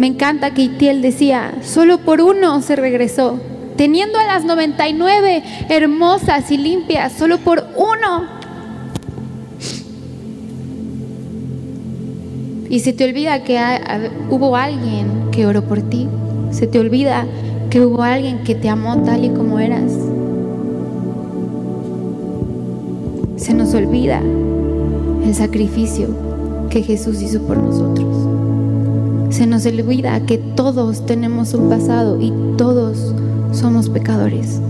Me 0.05 0.11
encanta 0.11 0.53
que 0.53 0.61
Itiel 0.61 1.01
decía, 1.01 1.55
solo 1.63 1.97
por 1.97 2.21
uno 2.21 2.61
se 2.61 2.75
regresó, 2.75 3.39
teniendo 3.75 4.19
a 4.19 4.23
las 4.23 4.45
99 4.45 5.41
hermosas 5.67 6.51
y 6.51 6.57
limpias, 6.57 7.11
solo 7.11 7.39
por 7.39 7.65
uno. 7.75 8.27
Y 12.69 12.81
se 12.81 12.93
te 12.93 13.05
olvida 13.05 13.43
que 13.43 13.59
hubo 14.29 14.55
alguien 14.55 15.31
que 15.31 15.47
oró 15.47 15.63
por 15.63 15.81
ti, 15.81 16.07
se 16.51 16.67
te 16.67 16.77
olvida 16.77 17.25
que 17.71 17.83
hubo 17.83 18.03
alguien 18.03 18.43
que 18.43 18.53
te 18.53 18.69
amó 18.69 19.01
tal 19.01 19.25
y 19.25 19.29
como 19.29 19.57
eras. 19.57 19.91
Se 23.37 23.55
nos 23.55 23.73
olvida 23.73 24.21
el 25.25 25.33
sacrificio 25.33 26.09
que 26.69 26.83
Jesús 26.83 27.23
hizo 27.23 27.41
por 27.41 27.57
nosotros 27.57 28.54
se 29.35 29.47
nos 29.47 29.65
olvida 29.65 30.25
que 30.25 30.37
todos 30.37 31.05
tenemos 31.05 31.53
un 31.53 31.67
pasado 31.67 32.21
y 32.21 32.31
todos 32.57 33.13
somos 33.51 33.89
pecadores. 33.89 34.61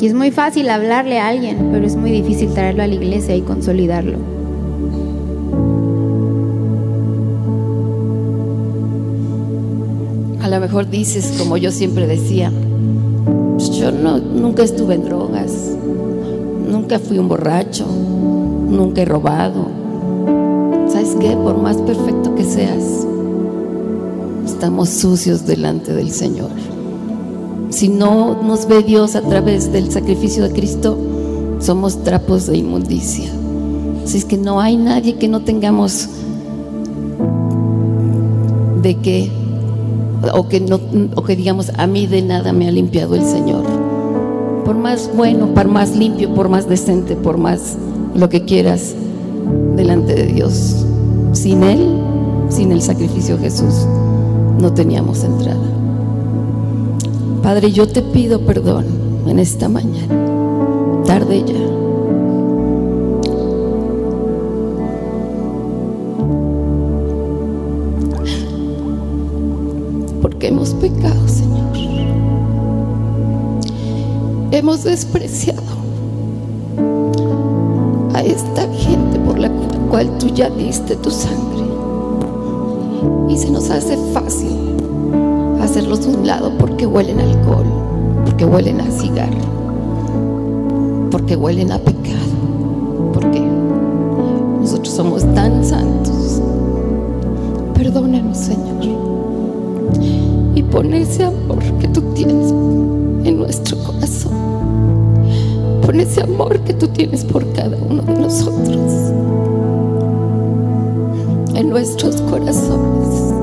Y 0.00 0.06
es 0.06 0.14
muy 0.14 0.30
fácil 0.30 0.70
hablarle 0.70 1.20
a 1.20 1.28
alguien, 1.28 1.68
pero 1.70 1.86
es 1.86 1.96
muy 1.96 2.10
difícil 2.10 2.54
traerlo 2.54 2.82
a 2.82 2.86
la 2.86 2.94
iglesia 2.94 3.36
y 3.36 3.42
consolidarlo. 3.42 4.16
A 10.40 10.48
lo 10.48 10.60
mejor 10.60 10.88
dices, 10.88 11.34
como 11.38 11.58
yo 11.58 11.72
siempre 11.72 12.06
decía, 12.06 12.50
pues 13.58 13.70
yo 13.72 13.92
no, 13.92 14.16
nunca 14.16 14.62
estuve 14.62 14.94
en 14.94 15.04
drogas, 15.04 15.76
nunca 16.66 16.98
fui 16.98 17.18
un 17.18 17.28
borracho, 17.28 17.84
nunca 17.86 19.02
he 19.02 19.04
robado, 19.04 19.81
¿sabes 21.22 21.36
qué? 21.36 21.36
Por 21.36 21.56
más 21.58 21.76
perfecto 21.78 22.34
que 22.34 22.44
seas, 22.44 23.06
estamos 24.44 24.88
sucios 24.88 25.46
delante 25.46 25.92
del 25.92 26.10
Señor. 26.10 26.50
Si 27.70 27.88
no 27.88 28.42
nos 28.42 28.66
ve 28.66 28.82
Dios 28.82 29.16
a 29.16 29.22
través 29.22 29.72
del 29.72 29.90
sacrificio 29.90 30.44
de 30.44 30.52
Cristo, 30.52 30.96
somos 31.60 32.02
trapos 32.02 32.46
de 32.46 32.58
inmundicia. 32.58 33.30
Así 34.04 34.18
es 34.18 34.24
que 34.24 34.36
no 34.36 34.60
hay 34.60 34.76
nadie 34.76 35.14
que 35.14 35.28
no 35.28 35.42
tengamos 35.42 36.08
de 38.82 38.96
que 38.96 39.30
o 40.34 40.48
que 40.48 40.60
no 40.60 40.80
o 41.14 41.22
que 41.22 41.36
digamos 41.36 41.70
a 41.76 41.86
mí 41.86 42.06
de 42.06 42.22
nada 42.22 42.52
me 42.52 42.68
ha 42.68 42.72
limpiado 42.72 43.14
el 43.14 43.24
Señor. 43.24 43.64
Por 44.64 44.76
más 44.76 45.10
bueno, 45.16 45.54
por 45.54 45.68
más 45.68 45.96
limpio, 45.96 46.34
por 46.34 46.48
más 46.48 46.68
decente, 46.68 47.16
por 47.16 47.38
más 47.38 47.76
lo 48.14 48.28
que 48.28 48.44
quieras, 48.44 48.94
delante 49.76 50.14
de 50.14 50.26
Dios. 50.26 50.81
Sin 51.32 51.62
Él, 51.62 51.98
sin 52.50 52.72
el 52.72 52.82
sacrificio 52.82 53.36
de 53.36 53.44
Jesús, 53.44 53.86
no 54.60 54.72
teníamos 54.72 55.24
entrada. 55.24 55.58
Padre, 57.42 57.72
yo 57.72 57.88
te 57.88 58.02
pido 58.02 58.40
perdón 58.46 58.84
en 59.26 59.38
esta 59.38 59.68
mañana, 59.68 60.14
tarde 61.04 61.42
ya. 61.44 61.54
Porque 70.20 70.48
hemos 70.48 70.74
pecado, 70.74 71.26
Señor. 71.26 71.72
Hemos 74.52 74.84
despreciado 74.84 75.71
cual 79.92 80.08
tú 80.16 80.28
ya 80.28 80.48
diste 80.48 80.96
tu 80.96 81.10
sangre. 81.10 81.66
Y 83.28 83.36
se 83.36 83.50
nos 83.50 83.68
hace 83.68 83.98
fácil 84.14 84.56
hacerlos 85.60 86.06
un 86.06 86.26
lado 86.26 86.50
porque 86.58 86.86
huelen 86.86 87.20
alcohol, 87.20 87.66
porque 88.24 88.46
huelen 88.46 88.80
a 88.80 88.90
cigarro, 88.90 89.36
porque 91.10 91.36
huelen 91.36 91.72
a 91.72 91.78
pecado, 91.78 93.12
porque 93.12 93.40
nosotros 94.60 94.94
somos 94.94 95.22
tan 95.34 95.62
santos, 95.62 96.40
Perdónanos, 97.74 98.38
Señor. 98.38 98.86
Y 100.54 100.62
pon 100.62 100.94
ese 100.94 101.24
amor 101.24 101.62
que 101.80 101.88
tú 101.88 102.00
tienes 102.14 102.50
en 103.24 103.36
nuestro 103.36 103.76
corazón. 103.82 104.32
Pon 105.84 106.00
ese 106.00 106.22
amor 106.22 106.60
que 106.60 106.72
tú 106.72 106.88
tienes 106.88 107.24
por 107.24 107.44
cada 107.52 107.76
uno 107.76 108.00
de 108.02 108.14
nosotros. 108.14 109.51
En 111.54 111.68
nuestros 111.68 112.20
corazones. 112.22 113.34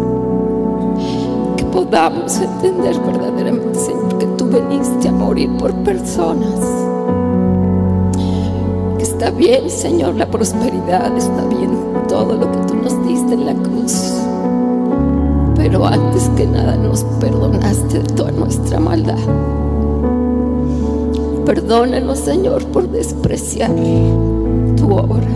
Que 1.57 1.65
podamos 1.65 2.39
entender 2.39 2.99
verdaderamente, 2.99 3.79
Señor, 3.79 4.17
que 4.17 4.25
tú 4.37 4.49
veniste 4.49 5.07
a 5.09 5.11
morir 5.11 5.49
por 5.57 5.73
personas. 5.83 6.59
Que 8.97 9.03
está 9.03 9.29
bien, 9.31 9.69
Señor, 9.69 10.15
la 10.15 10.25
prosperidad, 10.25 11.15
está 11.15 11.45
bien 11.45 11.69
todo 12.07 12.35
lo 12.35 12.51
que 12.51 12.57
tú 12.67 12.75
nos 12.75 13.07
diste 13.07 13.35
en 13.35 13.45
la 13.45 13.53
cruz. 13.53 14.13
Pero 15.55 15.85
antes 15.85 16.29
que 16.35 16.47
nada 16.47 16.75
nos 16.77 17.03
perdonaste 17.19 17.99
de 17.99 18.13
toda 18.15 18.31
nuestra 18.31 18.79
maldad. 18.79 19.19
Perdónanos, 21.45 22.19
Señor, 22.19 22.65
por 22.67 22.89
despreciar 22.89 23.71
tu 24.77 24.93
obra, 24.93 25.27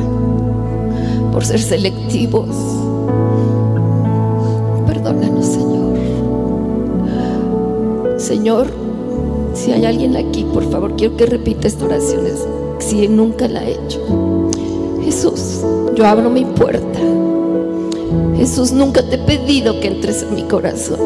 por 1.34 1.44
ser 1.44 1.60
selectivos. 1.60 2.48
Perdónanos, 4.88 5.46
Señor. 5.46 5.98
Señor, 8.18 8.68
si 9.54 9.72
hay 9.72 9.86
alguien 9.86 10.16
aquí, 10.16 10.46
por 10.54 10.64
favor, 10.70 10.96
quiero 10.96 11.18
que 11.18 11.26
repita 11.26 11.68
esta 11.68 11.86
oración 11.86 12.22
si 12.80 13.08
nunca 13.08 13.48
la 13.48 13.62
ha 13.62 13.68
hecho. 13.68 14.00
Jesús, 15.04 15.62
yo 15.96 16.06
abro 16.06 16.30
mi 16.30 16.46
puerta. 16.46 17.00
Jesús, 18.38 18.72
nunca 18.72 19.02
te 19.04 19.16
he 19.16 19.20
pedido 19.20 19.80
que 19.80 19.88
entres 19.88 20.24
en 20.24 20.36
mi 20.36 20.44
corazón. 20.44 21.00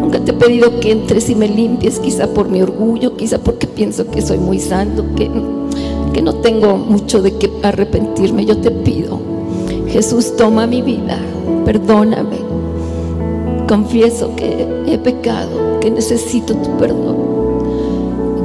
Nunca 0.00 0.20
te 0.20 0.32
he 0.32 0.34
pedido 0.34 0.80
que 0.80 0.92
entres 0.92 1.28
y 1.30 1.34
me 1.34 1.48
limpies, 1.48 1.98
quizá 1.98 2.26
por 2.28 2.48
mi 2.48 2.62
orgullo, 2.62 3.16
quizá 3.16 3.38
porque 3.38 3.66
pienso 3.66 4.10
que 4.10 4.22
soy 4.22 4.38
muy 4.38 4.58
santo, 4.58 5.04
que, 5.14 5.30
que 6.12 6.22
no 6.22 6.36
tengo 6.36 6.76
mucho 6.76 7.22
de 7.22 7.36
qué 7.36 7.50
arrepentirme. 7.62 8.44
Yo 8.44 8.58
te 8.58 8.70
pido, 8.70 9.05
Jesús, 9.88 10.36
toma 10.36 10.66
mi 10.66 10.82
vida, 10.82 11.18
perdóname. 11.64 12.38
Confieso 13.68 14.34
que 14.36 14.66
he 14.86 14.98
pecado, 14.98 15.80
que 15.80 15.90
necesito 15.90 16.54
tu 16.54 16.76
perdón. 16.76 17.16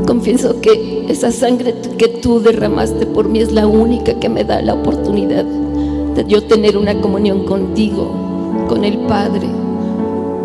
Confieso 0.06 0.60
que 0.62 1.06
esa 1.10 1.32
sangre 1.32 1.76
que 1.98 2.08
tú 2.08 2.40
derramaste 2.40 3.06
por 3.06 3.28
mí 3.28 3.40
es 3.40 3.52
la 3.52 3.68
única 3.68 4.14
que 4.16 4.30
me 4.30 4.44
da 4.44 4.62
la 4.62 4.74
oportunidad 4.74 5.46
de 5.46 6.26
yo 6.26 6.44
tener 6.44 6.78
una 6.78 7.00
comunión 7.00 7.46
contigo, 7.46 8.12
con 8.68 8.84
el 8.84 9.00
Padre 9.00 9.48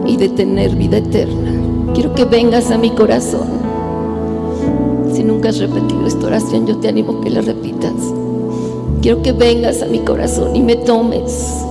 y 0.07 0.17
de 0.17 0.29
tener 0.29 0.77
vida 0.77 0.99
eterna. 0.99 1.53
Quiero 1.95 2.15
que 2.15 2.25
vengas 2.25 2.71
a 2.71 2.79
mi 2.79 2.91
corazón. 2.91 3.49
Si 5.13 5.23
nunca 5.25 5.49
has 5.49 5.59
repetido 5.59 6.07
esta 6.07 6.27
oración, 6.27 6.67
yo 6.67 6.77
te 6.77 6.89
animo 6.89 7.19
a 7.19 7.21
que 7.23 7.31
la 7.31 7.41
repitas. 7.41 7.95
Quiero 9.03 9.23
que 9.23 9.33
vengas 9.33 9.83
a 9.83 9.87
mi 9.87 10.01
corazón 10.01 10.57
y 10.57 10.63
me 10.63 10.77
tomes 10.77 11.63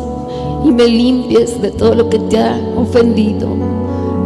y 0.63 0.72
me 0.72 0.88
limpies 0.88 1.62
de 1.62 1.72
todo 1.72 1.94
lo 1.96 2.10
que 2.10 2.20
te 2.20 2.38
ha 2.38 2.60
ofendido, 2.77 3.48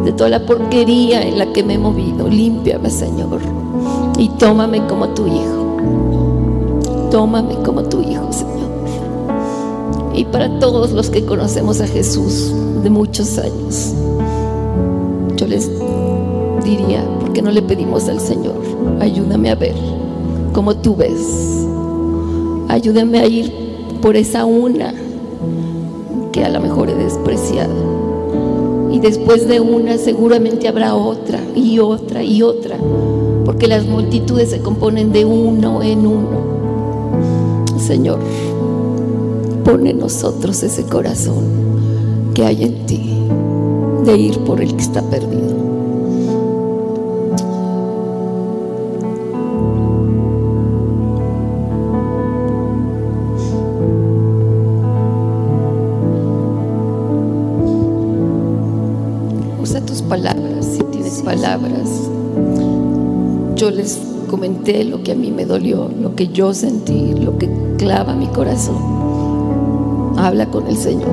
de 0.05 0.11
toda 0.13 0.29
la 0.29 0.45
porquería 0.45 1.21
en 1.21 1.37
la 1.37 1.51
que 1.51 1.63
me 1.63 1.73
he 1.73 1.77
movido. 1.77 2.27
Límpiame, 2.27 2.89
Señor, 2.89 3.41
y 4.17 4.29
tómame 4.29 4.85
como 4.87 5.09
tu 5.09 5.27
hijo. 5.27 5.77
Tómame 7.11 7.55
como 7.65 7.83
tu 7.83 8.01
hijo, 8.01 8.31
Señor. 8.31 8.69
Y 10.13 10.25
para 10.25 10.59
todos 10.59 10.91
los 10.91 11.09
que 11.09 11.25
conocemos 11.25 11.81
a 11.81 11.87
Jesús 11.87 12.53
de 12.83 12.89
muchos 12.89 13.37
años, 13.37 13.93
yo 15.35 15.47
les 15.47 15.69
diría, 16.63 17.03
¿por 17.19 17.33
qué 17.33 17.41
no 17.41 17.51
le 17.51 17.61
pedimos 17.61 18.07
al 18.07 18.19
Señor? 18.19 18.55
Ayúdame 18.99 19.49
a 19.49 19.55
ver 19.55 19.75
como 20.53 20.75
tú 20.75 20.95
ves. 20.95 21.58
Ayúdame 22.69 23.19
a 23.19 23.25
ir 23.25 23.51
por 23.99 24.15
esa 24.15 24.45
una 24.45 24.93
que 26.31 26.45
a 26.45 26.49
lo 26.49 26.61
mejor 26.61 26.89
he 26.89 26.93
despreciado. 26.93 27.73
Y 28.91 28.99
después 28.99 29.47
de 29.47 29.59
una 29.59 29.97
seguramente 29.97 30.67
habrá 30.67 30.93
otra 30.93 31.39
y 31.55 31.79
otra 31.79 32.23
y 32.23 32.43
otra, 32.43 32.77
porque 33.43 33.67
las 33.67 33.87
multitudes 33.87 34.51
se 34.51 34.59
componen 34.59 35.11
de 35.11 35.25
uno 35.25 35.81
en 35.81 36.05
uno. 36.05 36.29
Señor, 37.79 38.19
pone 39.63 39.89
en 39.89 39.99
nosotros 39.99 40.61
ese 40.61 40.83
corazón 40.83 41.45
que 42.35 42.45
hay 42.45 42.63
en 42.65 42.85
ti, 42.85 43.15
de 44.05 44.15
ir 44.15 44.39
por 44.41 44.61
el 44.61 44.75
que 44.75 44.83
está 44.83 45.01
perdido. 45.01 45.48
Usa 59.69 59.81
tus 59.81 60.01
palabras, 60.01 60.65
si 60.65 60.83
tienes 60.85 61.21
palabras. 61.21 62.09
Yo 63.55 63.69
les 63.69 63.99
comenté 64.27 64.83
lo 64.83 65.03
que 65.03 65.11
a 65.11 65.15
mí 65.15 65.29
me 65.29 65.45
dolió, 65.45 65.91
lo 66.01 66.15
que 66.15 66.29
yo 66.29 66.55
sentí, 66.55 67.13
lo 67.13 67.37
que 67.37 67.47
clava 67.77 68.15
mi 68.15 68.25
corazón. 68.25 70.15
Habla 70.17 70.47
con 70.47 70.65
el 70.65 70.75
Señor. 70.75 71.11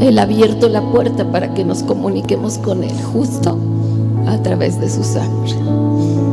Él 0.00 0.20
ha 0.20 0.22
abierto 0.22 0.68
la 0.68 0.92
puerta 0.92 1.32
para 1.32 1.54
que 1.54 1.64
nos 1.64 1.82
comuniquemos 1.82 2.58
con 2.58 2.84
Él, 2.84 2.94
justo 3.12 3.58
a 4.28 4.40
través 4.44 4.80
de 4.80 4.88
su 4.88 5.02
sangre. 5.02 5.50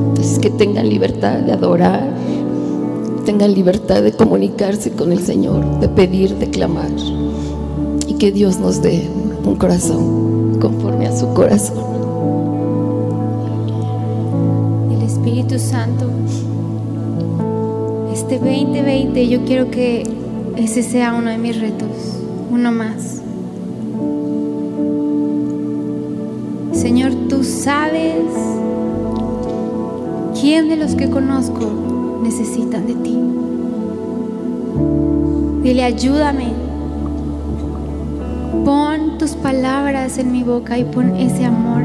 Entonces, 0.09 0.37
que 0.37 0.51
tengan 0.51 0.87
libertad 0.87 1.39
de 1.39 1.53
adorar, 1.53 2.07
tengan 3.25 3.55
libertad 3.55 4.03
de 4.03 4.11
comunicarse 4.11 4.91
con 4.91 5.11
el 5.11 5.21
Señor, 5.21 5.79
de 5.79 5.89
pedir, 5.89 6.35
de 6.35 6.51
clamar. 6.51 6.91
Y 8.05 8.13
que 8.19 8.31
Dios 8.31 8.59
nos 8.59 8.83
dé 8.83 9.09
un 9.43 9.55
corazón 9.55 10.28
conforme 10.59 11.07
a 11.07 11.15
su 11.15 11.33
corazón. 11.33 11.77
El 14.91 15.01
Espíritu 15.01 15.57
Santo, 15.57 16.09
este 18.13 18.37
2020 18.37 19.27
yo 19.27 19.45
quiero 19.45 19.71
que 19.71 20.03
ese 20.57 20.83
sea 20.83 21.13
uno 21.13 21.29
de 21.31 21.37
mis 21.37 21.59
retos, 21.59 21.89
uno 22.51 22.71
más. 22.71 23.21
Señor, 26.73 27.13
tú 27.27 27.43
sabes 27.43 28.23
quién 30.39 30.69
de 30.69 30.77
los 30.77 30.95
que 30.95 31.09
conozco 31.09 32.19
necesitan 32.23 32.87
de 32.87 32.93
ti. 32.95 33.19
Dile, 35.63 35.83
ayúdame. 35.83 36.47
Pon 38.63 39.08
tus 39.19 39.31
palabras 39.31 40.17
en 40.17 40.31
mi 40.31 40.43
boca 40.43 40.77
y 40.77 40.85
pon 40.85 41.17
ese 41.17 41.43
amor. 41.43 41.83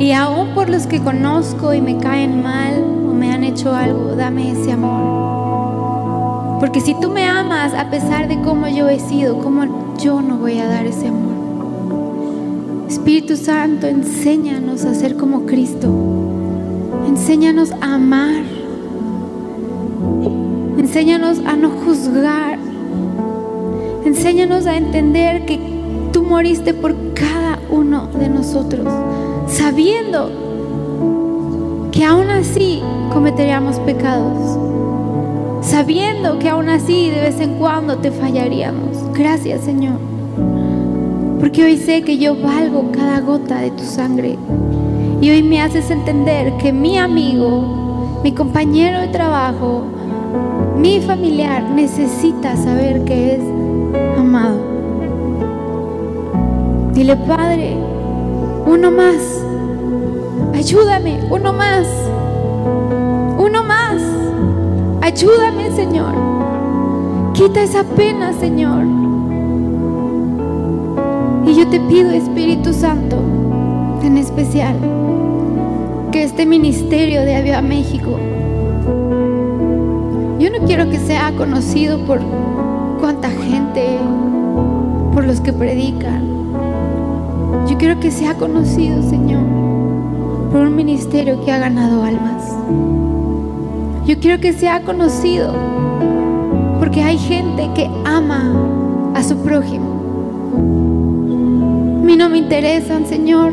Y 0.00 0.10
aún 0.10 0.54
por 0.54 0.68
los 0.68 0.88
que 0.88 1.00
conozco 1.00 1.72
y 1.72 1.80
me 1.80 1.98
caen 1.98 2.42
mal 2.42 2.82
o 3.08 3.14
me 3.14 3.32
han 3.32 3.44
hecho 3.44 3.72
algo, 3.72 4.16
dame 4.16 4.50
ese 4.50 4.72
amor. 4.72 6.58
Porque 6.58 6.80
si 6.80 6.98
tú 7.00 7.10
me 7.10 7.24
amas 7.24 7.72
a 7.74 7.90
pesar 7.90 8.26
de 8.26 8.40
cómo 8.42 8.66
yo 8.66 8.88
he 8.88 8.98
sido, 8.98 9.38
¿cómo 9.38 9.94
yo 9.98 10.20
no 10.20 10.36
voy 10.38 10.58
a 10.58 10.66
dar 10.66 10.84
ese 10.84 11.06
amor? 11.06 12.86
Espíritu 12.88 13.36
Santo, 13.36 13.86
enséñanos 13.86 14.84
a 14.84 14.94
ser 14.94 15.16
como 15.16 15.46
Cristo. 15.46 15.88
Enséñanos 17.06 17.70
a 17.80 17.94
amar. 17.94 18.42
Enséñanos 20.76 21.38
a 21.46 21.54
no 21.54 21.70
juzgar. 21.70 22.58
Enséñanos 24.04 24.66
a 24.66 24.76
entender 24.76 25.46
que 25.46 25.75
tú 26.16 26.22
moriste 26.22 26.72
por 26.72 26.94
cada 27.12 27.58
uno 27.68 28.06
de 28.06 28.30
nosotros, 28.30 28.86
sabiendo 29.48 30.30
que 31.92 32.06
aún 32.06 32.30
así 32.30 32.80
cometeríamos 33.12 33.78
pecados, 33.80 34.58
sabiendo 35.60 36.38
que 36.38 36.48
aún 36.48 36.70
así 36.70 37.10
de 37.10 37.20
vez 37.20 37.38
en 37.38 37.58
cuando 37.58 37.98
te 37.98 38.10
fallaríamos. 38.10 39.12
Gracias 39.12 39.60
Señor, 39.60 39.98
porque 41.38 41.62
hoy 41.62 41.76
sé 41.76 42.00
que 42.00 42.16
yo 42.16 42.34
valgo 42.34 42.92
cada 42.92 43.20
gota 43.20 43.60
de 43.60 43.72
tu 43.72 43.84
sangre 43.84 44.38
y 45.20 45.28
hoy 45.28 45.42
me 45.42 45.60
haces 45.60 45.90
entender 45.90 46.56
que 46.56 46.72
mi 46.72 46.96
amigo, 46.96 48.22
mi 48.24 48.32
compañero 48.32 49.02
de 49.02 49.08
trabajo, 49.08 49.82
mi 50.78 50.98
familiar 51.02 51.62
necesita 51.62 52.56
saber 52.56 53.04
que 53.04 53.34
es 53.34 53.40
amado. 54.18 54.75
Dile, 56.96 57.14
Padre, 57.14 57.76
uno 58.64 58.90
más. 58.90 59.44
Ayúdame, 60.54 61.20
uno 61.30 61.52
más. 61.52 61.86
Uno 63.36 63.62
más. 63.64 64.00
Ayúdame, 65.02 65.70
Señor. 65.72 66.14
Quita 67.34 67.62
esa 67.62 67.84
pena, 67.84 68.32
Señor. 68.32 68.86
Y 71.44 71.54
yo 71.54 71.68
te 71.68 71.80
pido, 71.80 72.12
Espíritu 72.12 72.72
Santo, 72.72 73.18
en 74.02 74.16
especial, 74.16 74.76
que 76.12 76.22
este 76.22 76.46
ministerio 76.46 77.26
de 77.26 77.36
Aviva 77.36 77.60
México, 77.60 78.18
yo 80.38 80.50
no 80.50 80.66
quiero 80.66 80.88
que 80.88 80.98
sea 80.98 81.30
conocido 81.36 81.98
por 82.06 82.20
cuánta 83.00 83.28
gente, 83.28 83.98
por 85.12 85.26
los 85.26 85.42
que 85.42 85.52
predican. 85.52 86.35
Yo 87.68 87.78
quiero 87.78 87.98
que 87.98 88.10
sea 88.10 88.34
conocido, 88.34 89.02
Señor, 89.02 89.42
por 90.52 90.60
un 90.60 90.76
ministerio 90.76 91.44
que 91.44 91.52
ha 91.52 91.58
ganado 91.58 92.02
almas. 92.02 92.52
Yo 94.06 94.18
quiero 94.20 94.40
que 94.40 94.52
sea 94.52 94.82
conocido 94.82 95.52
porque 96.78 97.02
hay 97.02 97.18
gente 97.18 97.68
que 97.74 97.90
ama 98.04 98.52
a 99.14 99.22
su 99.22 99.36
prójimo. 99.38 99.86
A 102.02 102.04
mí 102.06 102.16
no 102.16 102.28
me 102.28 102.38
interesan, 102.38 103.04
Señor, 103.06 103.52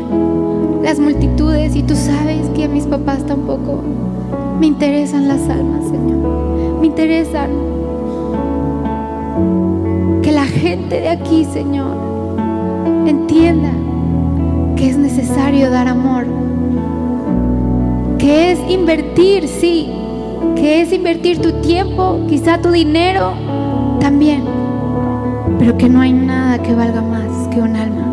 las 0.82 1.00
multitudes 1.00 1.74
y 1.74 1.82
tú 1.82 1.96
sabes 1.96 2.48
que 2.50 2.64
a 2.64 2.68
mis 2.68 2.86
papás 2.86 3.26
tampoco 3.26 3.82
me 4.60 4.66
interesan 4.66 5.26
las 5.26 5.48
almas, 5.48 5.84
Señor. 5.88 6.78
Me 6.80 6.86
interesan 6.86 7.50
que 10.22 10.30
la 10.30 10.44
gente 10.44 11.00
de 11.00 11.08
aquí, 11.08 11.44
Señor, 11.44 11.96
entienda 13.06 13.72
que 14.76 14.88
es 14.88 14.96
necesario 14.96 15.70
dar 15.70 15.88
amor, 15.88 16.26
que 18.18 18.52
es 18.52 18.58
invertir, 18.70 19.48
sí, 19.48 19.90
que 20.56 20.82
es 20.82 20.92
invertir 20.92 21.40
tu 21.40 21.52
tiempo, 21.60 22.20
quizá 22.28 22.60
tu 22.60 22.70
dinero 22.70 23.32
también, 24.00 24.44
pero 25.58 25.76
que 25.76 25.88
no 25.88 26.00
hay 26.00 26.12
nada 26.12 26.58
que 26.62 26.74
valga 26.74 27.02
más 27.02 27.48
que 27.48 27.60
un 27.60 27.76
alma. 27.76 28.04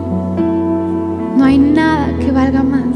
No 1.38 1.46
hay 1.46 1.58
nada 1.58 2.18
que 2.20 2.32
valga 2.32 2.62
más 2.62 2.96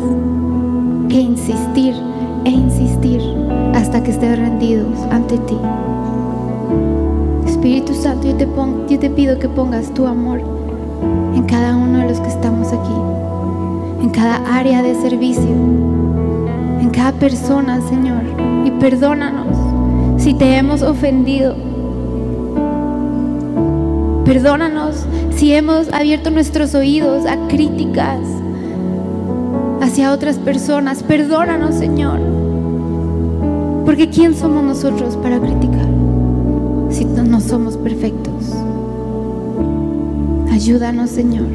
que 1.10 1.20
insistir 1.20 1.96
e 2.44 2.50
insistir 2.50 3.22
hasta 3.74 4.04
que 4.04 4.12
estés 4.12 4.38
rendidos 4.38 5.00
ante 5.12 5.38
ti. 5.40 5.58
Espíritu 7.48 7.94
Santo, 7.94 8.28
yo 8.28 8.36
te, 8.36 8.48
yo 8.90 9.00
te 9.00 9.10
pido 9.10 9.40
que 9.40 9.50
pongas 9.50 9.92
tu 9.94 10.06
amor 10.06 10.42
en 11.36 11.44
cada 11.44 11.76
uno 11.76 12.00
de 12.00 12.10
los 12.10 12.20
que 12.20 12.30
estamos 12.30 12.68
aquí, 12.68 12.94
en 14.06 14.12
cada 14.12 14.36
área 14.56 14.84
de 14.84 14.94
servicio, 14.94 15.50
en 16.80 16.92
cada 16.92 17.12
persona, 17.14 17.82
Señor. 17.90 18.22
Y 18.64 18.70
perdónanos 18.70 19.58
si 20.22 20.36
te 20.36 20.58
hemos 20.58 20.84
ofendido. 20.84 21.56
Perdónanos 24.24 25.08
si 25.36 25.54
hemos 25.54 25.92
abierto 25.92 26.30
nuestros 26.30 26.76
oídos 26.76 27.26
a 27.26 27.48
críticas 27.48 28.20
hacia 29.82 30.12
otras 30.12 30.38
personas. 30.38 31.02
Perdónanos, 31.02 31.74
Señor. 31.74 32.20
Porque 33.86 34.12
¿quién 34.12 34.36
somos 34.36 34.64
nosotros 34.64 35.18
para 35.18 35.40
criticar 35.40 35.88
si 36.92 37.06
no 37.06 37.42
somos 37.42 37.76
perfectos? 37.76 38.54
Ayúdanos, 40.52 41.10
Señor, 41.10 41.48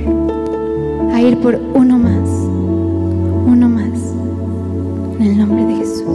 a 1.13 1.21
ir 1.23 1.39
por 1.39 1.61
uno 1.75 1.99
más, 1.99 2.20
en 5.21 5.27
el 5.27 5.39
nombre 5.39 5.65
de 5.67 5.75
Jesús. 5.75 6.07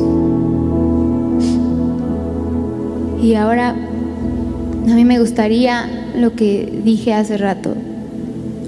Y 3.22 3.36
ahora, 3.36 3.70
a 3.70 4.94
mí 4.94 5.06
me 5.06 5.20
gustaría 5.20 6.12
lo 6.16 6.36
que 6.36 6.82
dije 6.84 7.14
hace 7.14 7.38
rato, 7.38 7.74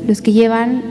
los 0.07 0.21
que 0.21 0.33
llevan 0.33 0.81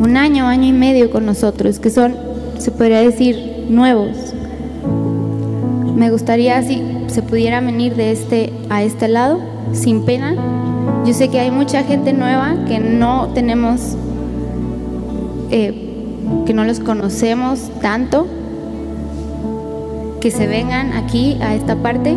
un 0.00 0.16
año, 0.16 0.46
año 0.46 0.66
y 0.66 0.72
medio 0.72 1.10
con 1.10 1.26
nosotros, 1.26 1.78
que 1.78 1.90
son, 1.90 2.14
se 2.58 2.70
podría 2.70 3.00
decir, 3.00 3.66
nuevos. 3.68 4.34
Me 5.94 6.10
gustaría 6.10 6.62
si 6.62 6.82
se 7.08 7.22
pudiera 7.22 7.60
venir 7.60 7.94
de 7.94 8.12
este 8.12 8.52
a 8.70 8.82
este 8.82 9.08
lado, 9.08 9.40
sin 9.72 10.04
pena. 10.04 10.34
Yo 11.04 11.12
sé 11.12 11.28
que 11.28 11.40
hay 11.40 11.50
mucha 11.50 11.82
gente 11.82 12.12
nueva 12.12 12.64
que 12.66 12.78
no 12.78 13.28
tenemos, 13.34 13.96
eh, 15.50 15.89
que 16.46 16.54
no 16.54 16.64
los 16.64 16.80
conocemos 16.80 17.70
tanto, 17.80 18.26
que 20.20 20.30
se 20.30 20.46
vengan 20.46 20.92
aquí 20.92 21.38
a 21.40 21.54
esta 21.54 21.76
parte. 21.76 22.16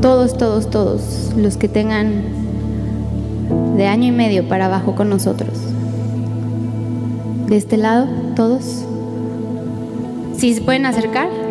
Todos, 0.00 0.36
todos, 0.36 0.70
todos 0.70 1.32
los 1.36 1.56
que 1.56 1.68
tengan 1.68 2.24
de 3.76 3.86
año 3.86 4.08
y 4.08 4.12
medio 4.12 4.48
para 4.48 4.66
abajo 4.66 4.94
con 4.94 5.08
nosotros. 5.08 5.52
De 7.48 7.56
este 7.56 7.76
lado, 7.76 8.08
todos. 8.34 8.84
Si 10.36 10.54
se 10.54 10.60
pueden 10.62 10.86
acercar. 10.86 11.45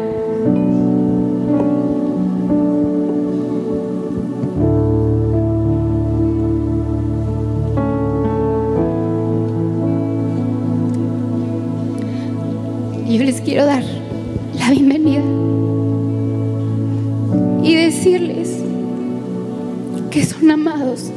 Que 20.09 20.25
son 20.25 20.49
amados 20.49 21.11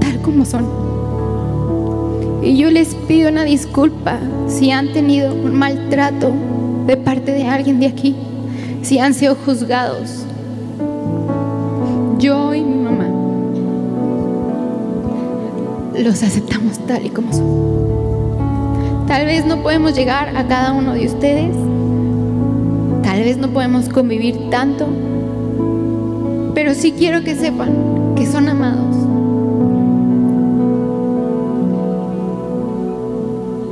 tal 0.00 0.20
como 0.22 0.44
son. 0.44 0.66
Y 2.42 2.56
yo 2.56 2.70
les 2.70 2.94
pido 2.94 3.30
una 3.30 3.44
disculpa 3.44 4.18
si 4.46 4.70
han 4.70 4.92
tenido 4.92 5.34
un 5.34 5.54
maltrato 5.54 6.32
de 6.86 6.96
parte 6.96 7.32
de 7.32 7.46
alguien 7.46 7.80
de 7.80 7.86
aquí, 7.86 8.16
si 8.82 8.98
han 8.98 9.14
sido 9.14 9.34
juzgados. 9.34 10.24
Yo 12.18 12.54
y 12.54 12.62
mi 12.62 12.82
mamá 12.82 13.06
los 15.96 16.22
aceptamos 16.22 16.78
tal 16.86 17.06
y 17.06 17.10
como 17.10 17.32
son. 17.32 19.06
Tal 19.06 19.26
vez 19.26 19.46
no 19.46 19.62
podemos 19.62 19.94
llegar 19.94 20.36
a 20.36 20.46
cada 20.46 20.72
uno 20.72 20.94
de 20.94 21.06
ustedes, 21.06 21.56
tal 23.02 23.20
vez 23.20 23.36
no 23.38 23.48
podemos 23.48 23.88
convivir 23.88 24.50
tanto, 24.50 24.86
pero 26.68 26.78
sí 26.78 26.92
quiero 26.92 27.24
que 27.24 27.34
sepan 27.34 28.14
que 28.14 28.26
son 28.26 28.46
amados. 28.46 28.94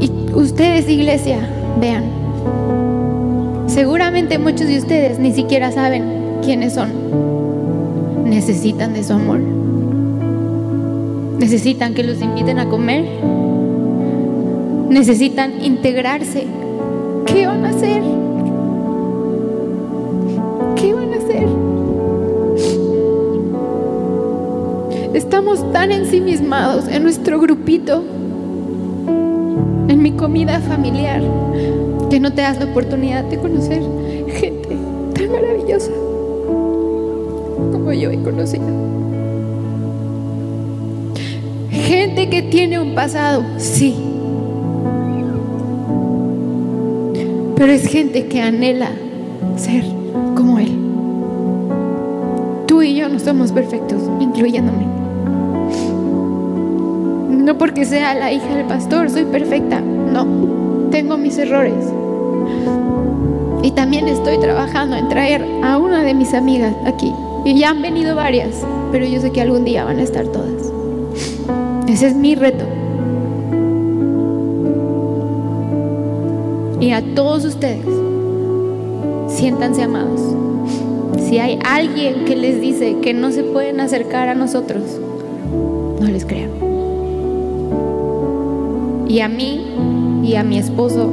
Y 0.01 0.33
ustedes, 0.33 0.89
iglesia, 0.89 1.47
vean, 1.79 2.05
seguramente 3.67 4.39
muchos 4.39 4.67
de 4.69 4.79
ustedes 4.79 5.19
ni 5.19 5.35
siquiera 5.35 5.73
saben 5.73 6.39
quiénes 6.43 6.73
son. 6.73 6.89
Necesitan 8.25 8.95
de 8.95 9.05
su 9.05 9.13
amor. 9.13 9.41
Necesitan 11.39 11.93
que 11.93 12.03
los 12.03 12.23
inviten 12.23 12.59
a 12.59 12.67
comer. 12.67 13.05
Necesitan 14.89 15.63
integrarse. 15.63 16.47
¿Qué 17.27 17.47
van 17.47 17.63
a 17.63 17.69
hacer? 17.69 18.03
¿Qué 20.77 20.95
van 20.95 21.13
a 21.13 21.17
hacer? 21.19 21.56
Estamos 25.17 25.73
tan 25.73 25.93
ensimismados 25.93 26.89
en 26.89 27.03
nuestro 27.03 27.41
grupito, 27.41 28.05
en 29.89 30.03
mi 30.03 30.13
comida 30.13 30.61
familiar, 30.61 31.23
que 32.11 32.21
no 32.21 32.35
te 32.35 32.43
das 32.43 32.59
la 32.59 32.67
oportunidad 32.67 33.25
de 33.25 33.39
conocer 33.39 33.83
gente 34.29 34.77
tan 35.15 35.33
maravillosa 35.33 35.91
como 37.73 37.95
yo 37.95 38.11
he 38.11 38.19
conocido. 38.19 38.67
Gente 41.71 42.29
que 42.29 42.43
tiene 42.43 42.79
un 42.79 42.95
pasado, 42.95 43.43
sí. 43.57 43.97
Pero 47.57 47.73
es 47.73 47.87
gente 47.87 48.27
que 48.27 48.43
anhela 48.43 48.91
ser 49.57 49.83
como 50.35 50.59
Él. 50.59 50.77
Tú 52.67 52.83
y 52.83 52.97
yo 52.97 53.09
no 53.09 53.19
somos 53.19 53.51
perfectos, 53.51 54.03
incluyéndome. 54.21 54.86
No 57.47 57.57
porque 57.57 57.85
sea 57.85 58.13
la 58.17 58.33
hija 58.33 58.57
del 58.57 58.67
pastor, 58.67 59.09
soy 59.09 59.25
perfecta. 59.25 59.81
No, 59.81 60.27
tengo 60.91 61.17
mis 61.17 61.39
errores. 61.39 61.77
Y 63.63 63.71
también 63.71 64.09
estoy 64.09 64.41
trabajando 64.41 64.97
en 64.97 65.09
traer 65.09 65.47
a 65.63 65.79
una 65.79 66.03
de 66.03 66.13
mis 66.13 66.35
amigas 66.35 66.75
aquí. 66.85 67.15
Y 67.45 67.57
ya 67.57 67.71
han 67.71 67.83
venido 67.83 68.17
varias, 68.17 68.67
pero 68.91 69.07
yo 69.07 69.21
sé 69.21 69.31
que 69.31 69.43
algún 69.43 69.65
día 69.65 69.85
van 69.85 70.01
a 70.01 70.03
estar 70.03 70.27
todas. 70.27 70.73
Ese 71.87 72.09
es 72.09 72.17
mi 72.17 72.35
reto. 72.35 72.65
Y 76.81 76.91
a 76.91 77.15
todos 77.15 77.45
ustedes, 77.45 77.87
siéntanse 79.29 79.85
amados. 79.85 80.21
Si 81.29 81.39
hay 81.39 81.61
alguien 81.65 82.25
que 82.25 82.35
les 82.35 82.61
dice 82.61 82.97
que 83.01 83.15
no 83.15 83.31
se 83.31 83.45
pueden 83.45 83.79
acercar 83.79 84.29
a 84.29 84.35
nosotros, 84.35 84.83
no 86.01 86.09
les 86.09 86.25
crean. 86.25 86.76
Y 89.09 89.21
a 89.21 89.29
mí 89.29 89.65
y 90.25 90.35
a 90.35 90.43
mi 90.43 90.59
esposo 90.59 91.09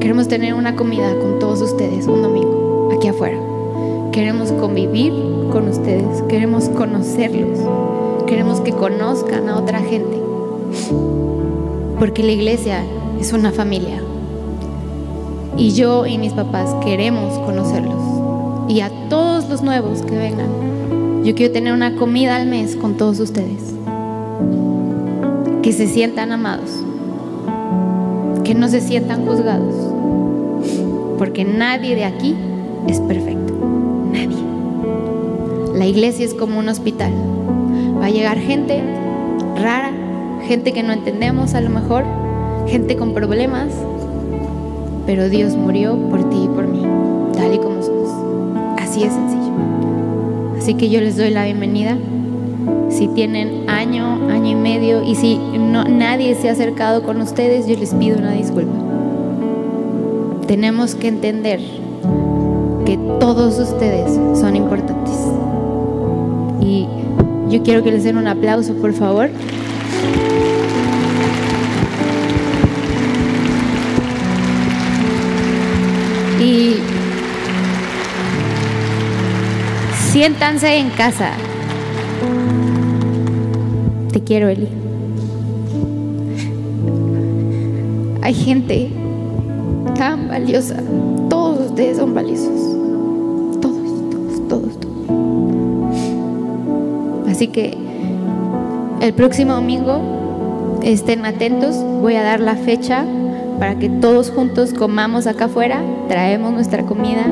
queremos 0.00 0.26
tener 0.26 0.54
una 0.54 0.74
comida 0.74 1.16
con 1.18 1.38
todos 1.38 1.60
ustedes 1.62 2.06
un 2.06 2.22
domingo 2.22 2.90
aquí 2.94 3.08
afuera. 3.08 3.38
Queremos 4.10 4.50
convivir 4.52 5.12
con 5.52 5.68
ustedes, 5.68 6.22
queremos 6.28 6.68
conocerlos, 6.70 7.60
queremos 8.26 8.60
que 8.60 8.72
conozcan 8.72 9.48
a 9.48 9.58
otra 9.58 9.80
gente. 9.80 10.20
Porque 11.98 12.22
la 12.22 12.32
iglesia 12.32 12.82
es 13.20 13.32
una 13.32 13.52
familia. 13.52 14.02
Y 15.56 15.72
yo 15.72 16.06
y 16.06 16.18
mis 16.18 16.32
papás 16.32 16.74
queremos 16.84 17.38
conocerlos. 17.40 18.02
Y 18.68 18.80
a 18.80 18.90
todos 19.08 19.48
los 19.48 19.62
nuevos 19.62 20.02
que 20.02 20.16
vengan, 20.16 21.24
yo 21.24 21.34
quiero 21.34 21.52
tener 21.52 21.72
una 21.72 21.94
comida 21.94 22.36
al 22.36 22.46
mes 22.46 22.74
con 22.74 22.96
todos 22.96 23.20
ustedes. 23.20 23.74
Que 25.62 25.72
se 25.72 25.86
sientan 25.86 26.32
amados. 26.32 26.85
Que 28.46 28.54
no 28.54 28.68
se 28.68 28.80
sientan 28.80 29.26
juzgados. 29.26 29.74
Porque 31.18 31.44
nadie 31.44 31.96
de 31.96 32.04
aquí 32.04 32.36
es 32.86 33.00
perfecto. 33.00 33.52
Nadie. 34.12 34.38
La 35.74 35.84
iglesia 35.84 36.24
es 36.24 36.32
como 36.32 36.60
un 36.60 36.68
hospital. 36.68 37.12
Va 38.00 38.06
a 38.06 38.10
llegar 38.10 38.38
gente 38.38 38.84
rara, 39.60 39.90
gente 40.46 40.72
que 40.72 40.84
no 40.84 40.92
entendemos 40.92 41.54
a 41.54 41.60
lo 41.60 41.70
mejor, 41.70 42.04
gente 42.68 42.96
con 42.96 43.14
problemas, 43.14 43.72
pero 45.06 45.28
Dios 45.28 45.56
murió 45.56 45.96
por 46.08 46.30
ti 46.30 46.44
y 46.44 46.48
por 46.48 46.68
mí, 46.68 46.82
tal 47.32 47.52
y 47.52 47.58
como 47.58 47.82
somos. 47.82 48.10
Así 48.78 49.02
es 49.02 49.12
sencillo. 49.12 49.52
Así 50.56 50.74
que 50.74 50.88
yo 50.88 51.00
les 51.00 51.16
doy 51.16 51.30
la 51.30 51.46
bienvenida. 51.46 51.96
Si 52.88 53.08
tienen 53.08 53.68
año, 53.68 54.28
año 54.30 54.50
y 54.50 54.54
medio 54.54 55.02
y 55.02 55.14
si 55.14 55.36
no, 55.36 55.84
nadie 55.84 56.34
se 56.34 56.48
ha 56.48 56.52
acercado 56.52 57.02
con 57.02 57.20
ustedes, 57.20 57.66
yo 57.66 57.76
les 57.76 57.94
pido 57.94 58.18
una 58.18 58.32
disculpa. 58.32 58.72
Tenemos 60.46 60.94
que 60.94 61.08
entender 61.08 61.60
que 62.84 62.96
todos 63.20 63.58
ustedes 63.58 64.14
son 64.38 64.56
importantes. 64.56 65.12
Y 66.60 66.86
yo 67.48 67.62
quiero 67.62 67.82
que 67.82 67.90
les 67.90 68.04
den 68.04 68.16
un 68.16 68.28
aplauso, 68.28 68.74
por 68.74 68.92
favor. 68.92 69.28
Y 76.40 76.76
siéntanse 80.12 80.76
en 80.76 80.90
casa. 80.90 81.32
Quiero, 84.26 84.48
Eli. 84.48 84.68
Hay 88.22 88.34
gente 88.34 88.90
tan 89.96 90.26
valiosa. 90.26 90.82
Todos 91.30 91.70
ustedes 91.70 91.98
son 91.98 92.12
valiosos. 92.12 92.76
Todos, 93.60 94.10
todos, 94.10 94.48
todos, 94.48 94.80
todos. 94.80 94.96
Así 97.28 97.46
que 97.46 97.78
el 99.00 99.14
próximo 99.14 99.54
domingo 99.54 100.00
estén 100.82 101.24
atentos. 101.24 101.76
Voy 102.00 102.16
a 102.16 102.24
dar 102.24 102.40
la 102.40 102.56
fecha 102.56 103.04
para 103.60 103.78
que 103.78 103.88
todos 103.88 104.30
juntos 104.30 104.74
comamos 104.74 105.28
acá 105.28 105.44
afuera, 105.44 105.80
traemos 106.08 106.52
nuestra 106.52 106.84
comida, 106.84 107.26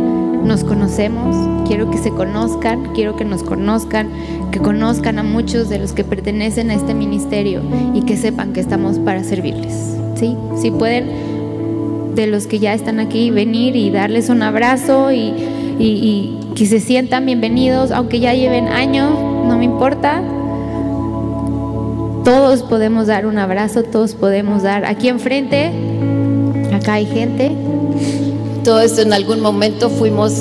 nos 0.45 0.63
conocemos, 0.63 1.67
quiero 1.67 1.91
que 1.91 1.99
se 1.99 2.11
conozcan, 2.11 2.93
quiero 2.95 3.17
que 3.17 3.25
nos 3.25 3.43
conozcan, 3.43 4.11
que 4.53 4.61
conozcan 4.61 5.19
a 5.19 5.23
muchos 5.23 5.69
de 5.69 5.79
los 5.79 5.93
que 5.93 6.05
pertenecen 6.05 6.71
a 6.71 6.75
este 6.75 6.95
ministerio 6.95 7.63
y 7.95 8.03
que 8.03 8.17
sepan 8.17 8.53
que 8.53 8.61
estamos 8.61 8.99
para 8.99 9.25
servirles. 9.25 9.97
¿sí? 10.15 10.37
Si 10.61 10.71
pueden, 10.71 12.15
de 12.15 12.27
los 12.27 12.47
que 12.47 12.59
ya 12.59 12.75
están 12.75 13.01
aquí, 13.01 13.31
venir 13.31 13.75
y 13.75 13.91
darles 13.91 14.29
un 14.29 14.43
abrazo 14.43 15.11
y, 15.13 15.33
y, 15.79 16.39
que 16.55 16.67
se 16.67 16.79
sientan 16.79 17.27
bienvenidos, 17.27 17.91
aunque 17.91 18.21
ya 18.21 18.33
lleven 18.33 18.69
años, 18.69 19.11
no 19.47 19.59
me 19.59 19.65
importa. 19.65 20.23
Todos 22.23 22.63
podemos 22.63 23.09
dar 23.09 23.27
un 23.27 23.39
abrazo, 23.39 23.83
todos 23.83 24.15
podemos 24.15 24.63
dar 24.63 24.85
aquí 24.85 25.09
enfrente 25.09 25.73
Acá 26.75 26.95
hay 26.95 27.07
gente. 27.07 27.64
Todo 28.65 28.81
esto 28.81 29.03
en 29.03 29.13
algún 29.13 29.41
momento 29.41 29.91
fuimos, 29.91 30.33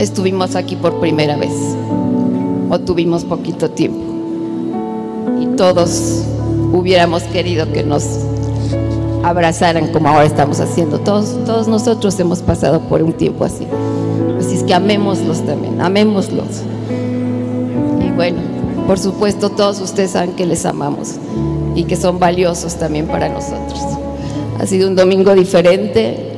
estuvimos 0.00 0.56
aquí 0.56 0.74
por 0.74 0.98
primera 0.98 1.36
vez 1.36 1.52
o 2.68 2.80
tuvimos 2.80 3.24
poquito 3.24 3.70
tiempo 3.70 4.00
y 5.40 5.46
todos 5.56 6.24
hubiéramos 6.72 7.22
querido 7.22 7.70
que 7.72 7.84
nos 7.84 8.02
abrazaran 9.22 9.92
como 9.92 10.08
ahora 10.08 10.24
estamos 10.24 10.58
haciendo. 10.58 10.98
Todos, 10.98 11.44
todos 11.44 11.68
nosotros 11.68 12.18
hemos 12.18 12.40
pasado 12.40 12.80
por 12.80 13.04
un 13.04 13.12
tiempo 13.12 13.44
así. 13.44 13.64
Así 14.40 14.56
es 14.56 14.64
que 14.64 14.74
amémoslos 14.74 15.46
también, 15.46 15.80
amémoslos. 15.80 16.62
Y 18.04 18.10
bueno, 18.10 18.38
por 18.88 18.98
supuesto 18.98 19.50
todos 19.50 19.80
ustedes 19.80 20.10
saben 20.10 20.32
que 20.32 20.44
les 20.44 20.66
amamos 20.66 21.14
y 21.76 21.84
que 21.84 21.94
son 21.94 22.18
valiosos 22.18 22.74
también 22.74 23.06
para 23.06 23.28
nosotros. 23.28 23.78
Ha 24.58 24.66
sido 24.66 24.88
un 24.88 24.96
domingo 24.96 25.34
diferente, 25.34 26.37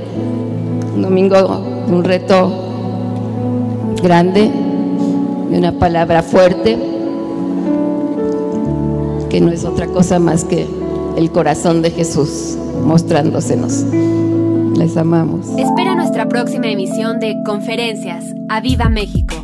un 1.00 1.04
domingo 1.04 1.86
de 1.86 1.94
un 1.94 2.04
reto 2.04 2.52
grande, 4.02 4.50
de 5.50 5.58
una 5.58 5.72
palabra 5.72 6.22
fuerte, 6.22 6.78
que 9.30 9.40
no 9.40 9.50
es 9.50 9.64
otra 9.64 9.86
cosa 9.86 10.18
más 10.18 10.44
que 10.44 10.66
el 11.16 11.30
corazón 11.30 11.80
de 11.80 11.90
Jesús 11.90 12.58
mostrándosenos. 12.84 13.84
Les 14.76 14.94
amamos. 14.98 15.48
Espera 15.58 15.94
nuestra 15.94 16.28
próxima 16.28 16.66
emisión 16.66 17.18
de 17.18 17.34
Conferencias. 17.46 18.34
¡A 18.50 18.60
Viva 18.60 18.90
México! 18.90 19.39